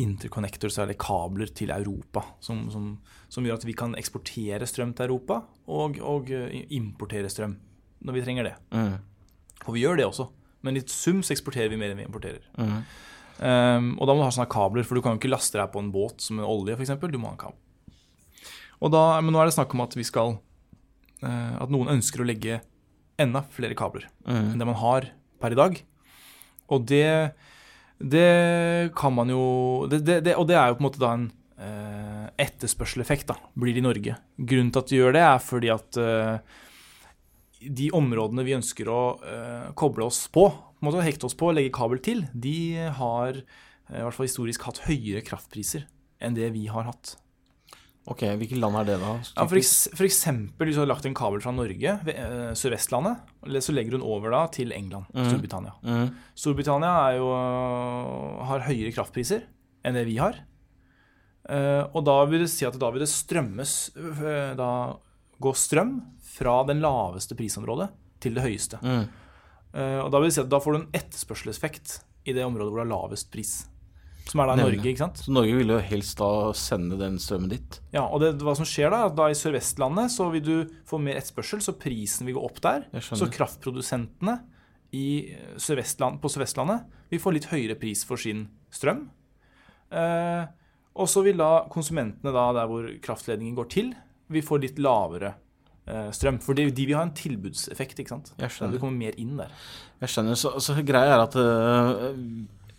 [0.00, 2.24] interconnectors, eller kabler, til Europa.
[2.44, 2.90] Som, som,
[3.32, 7.56] som gjør at vi kan eksportere strøm til Europa, og, og eh, importere strøm
[8.04, 8.56] når vi trenger det.
[8.74, 8.96] Mm.
[9.64, 10.28] Og vi gjør det også,
[10.64, 12.42] men i sum så eksporterer vi mer enn vi importerer.
[12.58, 12.78] Mm.
[13.34, 15.72] Um, og da må du ha sånne kabler, for du kan jo ikke laste deg
[15.74, 16.94] på en båt som en olje, f.eks.
[17.02, 17.60] Du må ha en kabel.
[18.84, 20.34] Og da, men nå er det snakk om at vi skal
[21.24, 22.60] uh, At noen ønsker å legge
[23.20, 24.54] enda flere kabler Mm.
[24.54, 25.06] enn det man har
[25.40, 25.76] per i dag.
[26.72, 27.34] Og det
[28.00, 31.12] Det kan man jo det, det, det, Og det er jo på en måte da
[31.14, 31.28] en
[31.60, 34.16] uh, etterspørseleffekt, da, blir det i Norge.
[34.38, 36.38] Grunnen til at de gjør det, er fordi at eh,
[37.70, 40.48] de områdene vi ønsker å eh, koble oss på,
[40.84, 44.66] måtte hekte oss på og legge kabel til, de har eh, i hvert fall historisk
[44.68, 45.86] hatt høyere kraftpriser
[46.24, 47.16] enn det vi har hatt.
[48.04, 49.14] Ok, hvilke land er det da?
[49.16, 53.22] Ja, for, eks for eksempel hvis du har lagt en kabel fra Norge, eh, Sør-Vestlandet,
[53.64, 55.28] så legger hun over da til England, mm.
[55.30, 55.72] Storbritannia.
[55.80, 56.10] Mm.
[56.36, 57.30] Storbritannia jo,
[58.50, 59.46] har høyere kraftpriser
[59.84, 60.42] enn det vi har.
[61.48, 64.68] Eh, og da vil det si at da vil det strømmes eh, Da
[65.44, 65.98] gå strøm
[66.34, 67.90] fra den laveste prisområdet
[68.24, 68.80] til det høyeste.
[68.82, 69.04] Mm.
[69.74, 72.82] Eh, og da vil si at da får du en etterspørselseffekt i det området hvor
[72.82, 73.54] det er lavest pris.
[74.24, 74.78] Som er da Nemlig.
[74.78, 75.20] Norge, ikke sant?
[75.20, 77.78] Så Norge ville jo helst da sende den strømmen dit?
[77.92, 80.54] Ja, og det, hva som skjer da, at da i Sør-Vestlandet så vil du
[80.88, 82.86] få mer etterspørsel, så prisen vil gå opp der.
[83.04, 84.38] Så kraftprodusentene
[84.96, 89.04] i Sørvestland, på Sør-Vestlandet vil få litt høyere pris for sin strøm.
[89.92, 90.44] Eh,
[90.94, 93.92] og så vil da konsumentene da, der hvor kraftledningen går til,
[94.32, 95.34] vil får litt lavere
[95.86, 96.40] eh, strøm.
[96.44, 98.00] For de, de vil ha en tilbudseffekt.
[98.02, 98.34] ikke sant?
[98.40, 98.76] Jeg skjønner.
[98.76, 99.54] Det kommer mer inn der.
[100.04, 100.38] Jeg skjønner.
[100.40, 102.12] Så, så greia er at uh,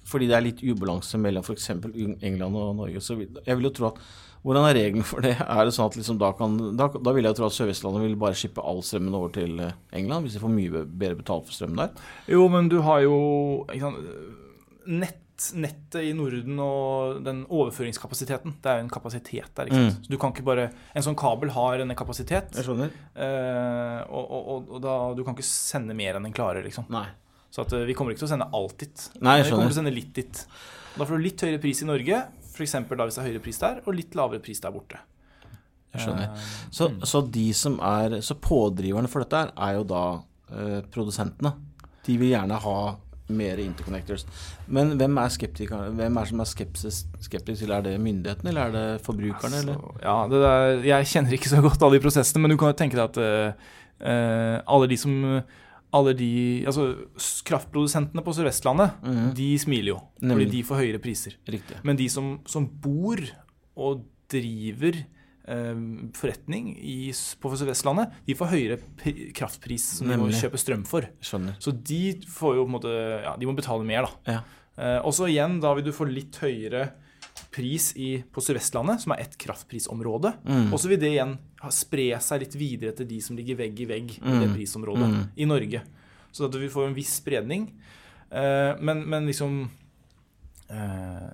[0.06, 1.72] fordi det er litt ubalanse mellom f.eks.
[1.74, 4.02] England og Norge, så vil, jeg vil jo tro at
[4.46, 5.34] hvordan er reglene for det?
[5.42, 8.18] Er det sånn at liksom da, kan, da, da vil jeg tro at Sør-Vestlandet vil
[8.22, 11.58] bare skippe all strømmen over til øh, England, hvis de får mye bedre betalt for
[11.58, 12.04] strømmen der?
[12.30, 13.16] Jo, men du har jo
[13.74, 13.98] sant,
[14.86, 15.18] nett,
[15.60, 18.54] nettet i Norden og den overføringskapasiteten.
[18.64, 19.68] Det er jo en kapasitet der.
[19.70, 19.98] ikke sant?
[20.00, 20.06] Mm.
[20.06, 22.92] Så du kan ikke bare, En sånn kabel har en kapasitet, Jeg skjønner.
[23.16, 26.64] eh, og, og, og, da, du kan ikke sende mer enn den klarer.
[26.64, 26.86] liksom.
[26.90, 27.08] Nei.
[27.52, 29.10] Så at, eh, vi kommer ikke til å sende alt dit.
[29.22, 30.46] Nei, jeg vi kommer til å sende litt dit.
[30.96, 32.22] Da får du litt høyere pris i Norge,
[32.56, 32.72] f.eks.
[32.72, 35.00] da hvis det er høyere pris der, og litt lavere pris der borte.
[35.96, 36.32] Jeg skjønner.
[36.32, 40.02] Eh, Så, så de som er Så pådriverne for dette er jo da
[40.52, 41.54] eh, produsentene.
[42.06, 42.78] De vil gjerne ha
[43.30, 44.26] mer interconnectors.
[44.68, 45.30] Men hvem er?
[45.98, 47.72] Hvem er som er skepsis, skeptisk til?
[47.72, 49.62] Er det myndighetene, eller er det forbrukerne?
[49.64, 49.80] Eller?
[50.04, 52.78] Ja, det der, jeg kjenner ikke så godt alle de prosessene, men du kan jo
[52.78, 53.18] tenke deg at
[54.06, 55.42] eh, alle de som
[55.96, 56.30] alle de,
[56.68, 56.90] altså
[57.48, 59.34] Kraftprodusentene på Sør-Vestlandet Mhm.
[59.38, 60.48] de smiler jo, Nemlig.
[60.48, 61.36] fordi de får høyere priser.
[61.48, 61.78] Riktig.
[61.84, 63.18] Men de som, som bor
[63.78, 65.06] og driver
[65.46, 71.06] forretning i, på Sør-Vestlandet, de får høyere pri- kraftpris som de må kjøpe strøm for.
[71.22, 71.56] Skjønner.
[71.62, 72.94] Så de får jo på en måte,
[73.24, 74.34] ja, de må betale mer, da.
[74.34, 74.40] Ja.
[74.78, 76.88] Eh, og så igjen, da vil du få litt høyere
[77.52, 80.34] pris i, på Sør-Vestlandet, som er ett kraftprisområde.
[80.48, 80.74] Mm.
[80.74, 81.38] Og så vil det igjen
[81.72, 84.56] spre seg litt videre til de som ligger vegg i vegg i det Mm.
[84.56, 85.24] prisområdet Mm.
[85.38, 85.82] i Norge.
[86.32, 87.70] Så at vi får en viss spredning.
[88.32, 89.70] Eh, men, men liksom
[90.70, 91.30] eh,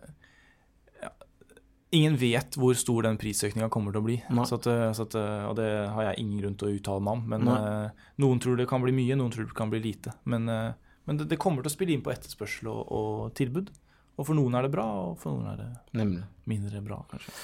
[1.91, 4.17] Ingen vet hvor stor den prisøkninga kommer til å bli.
[4.47, 7.03] Så at, eh, så at, eh, og det har jeg ingen grunn til å uttale
[7.03, 7.25] meg om.
[7.33, 10.13] Men eh, noen tror det kan bli mye, noen tror det kan bli lite.
[10.23, 10.71] Men, uh,
[11.09, 13.73] men det, det kommer til å spille inn på etterspørsel og, og tilbud.
[14.15, 16.23] Og for noen er det bra, og for noen er det Nemlig.
[16.47, 17.35] mindre bra, kanskje.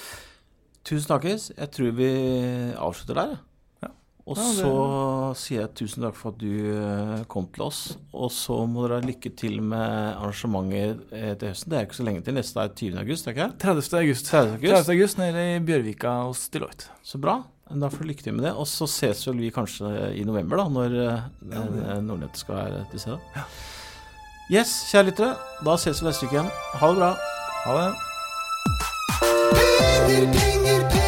[0.88, 1.50] Tusen takkes.
[1.52, 2.10] Jeg tror vi
[2.72, 3.36] avslutter der.
[3.36, 3.47] Ja.
[4.28, 7.96] Og Ja, det- så sier jeg tusen takk for at du eh, kom til oss.
[8.12, 11.70] Og så må dere ha lykke til med arrangementer eh, til høsten.
[11.72, 12.34] Det er ikke så lenge til.
[12.36, 12.98] Neste er 20.
[13.00, 13.58] august, er det ikke?
[13.58, 13.94] 30.
[14.02, 14.26] august.
[14.28, 14.52] 30.
[14.58, 14.74] august.
[14.84, 14.92] 30.
[14.98, 16.90] august nede i Bjørvika hos Deloitte.
[17.02, 17.38] Så bra.
[17.72, 18.52] Da får du lykke til med det.
[18.56, 22.54] Og så ses vel vi kanskje i november, da, når eh, Ja, det- Nordnett skal
[22.60, 23.18] være til stede.
[24.52, 25.36] Yes, kjære lyttere.
[25.64, 26.50] Da ses vi neste uke igjen.
[26.80, 27.10] Ha det bra.
[27.64, 27.94] Ha det.
[30.08, 31.07] Penger, penger, penger,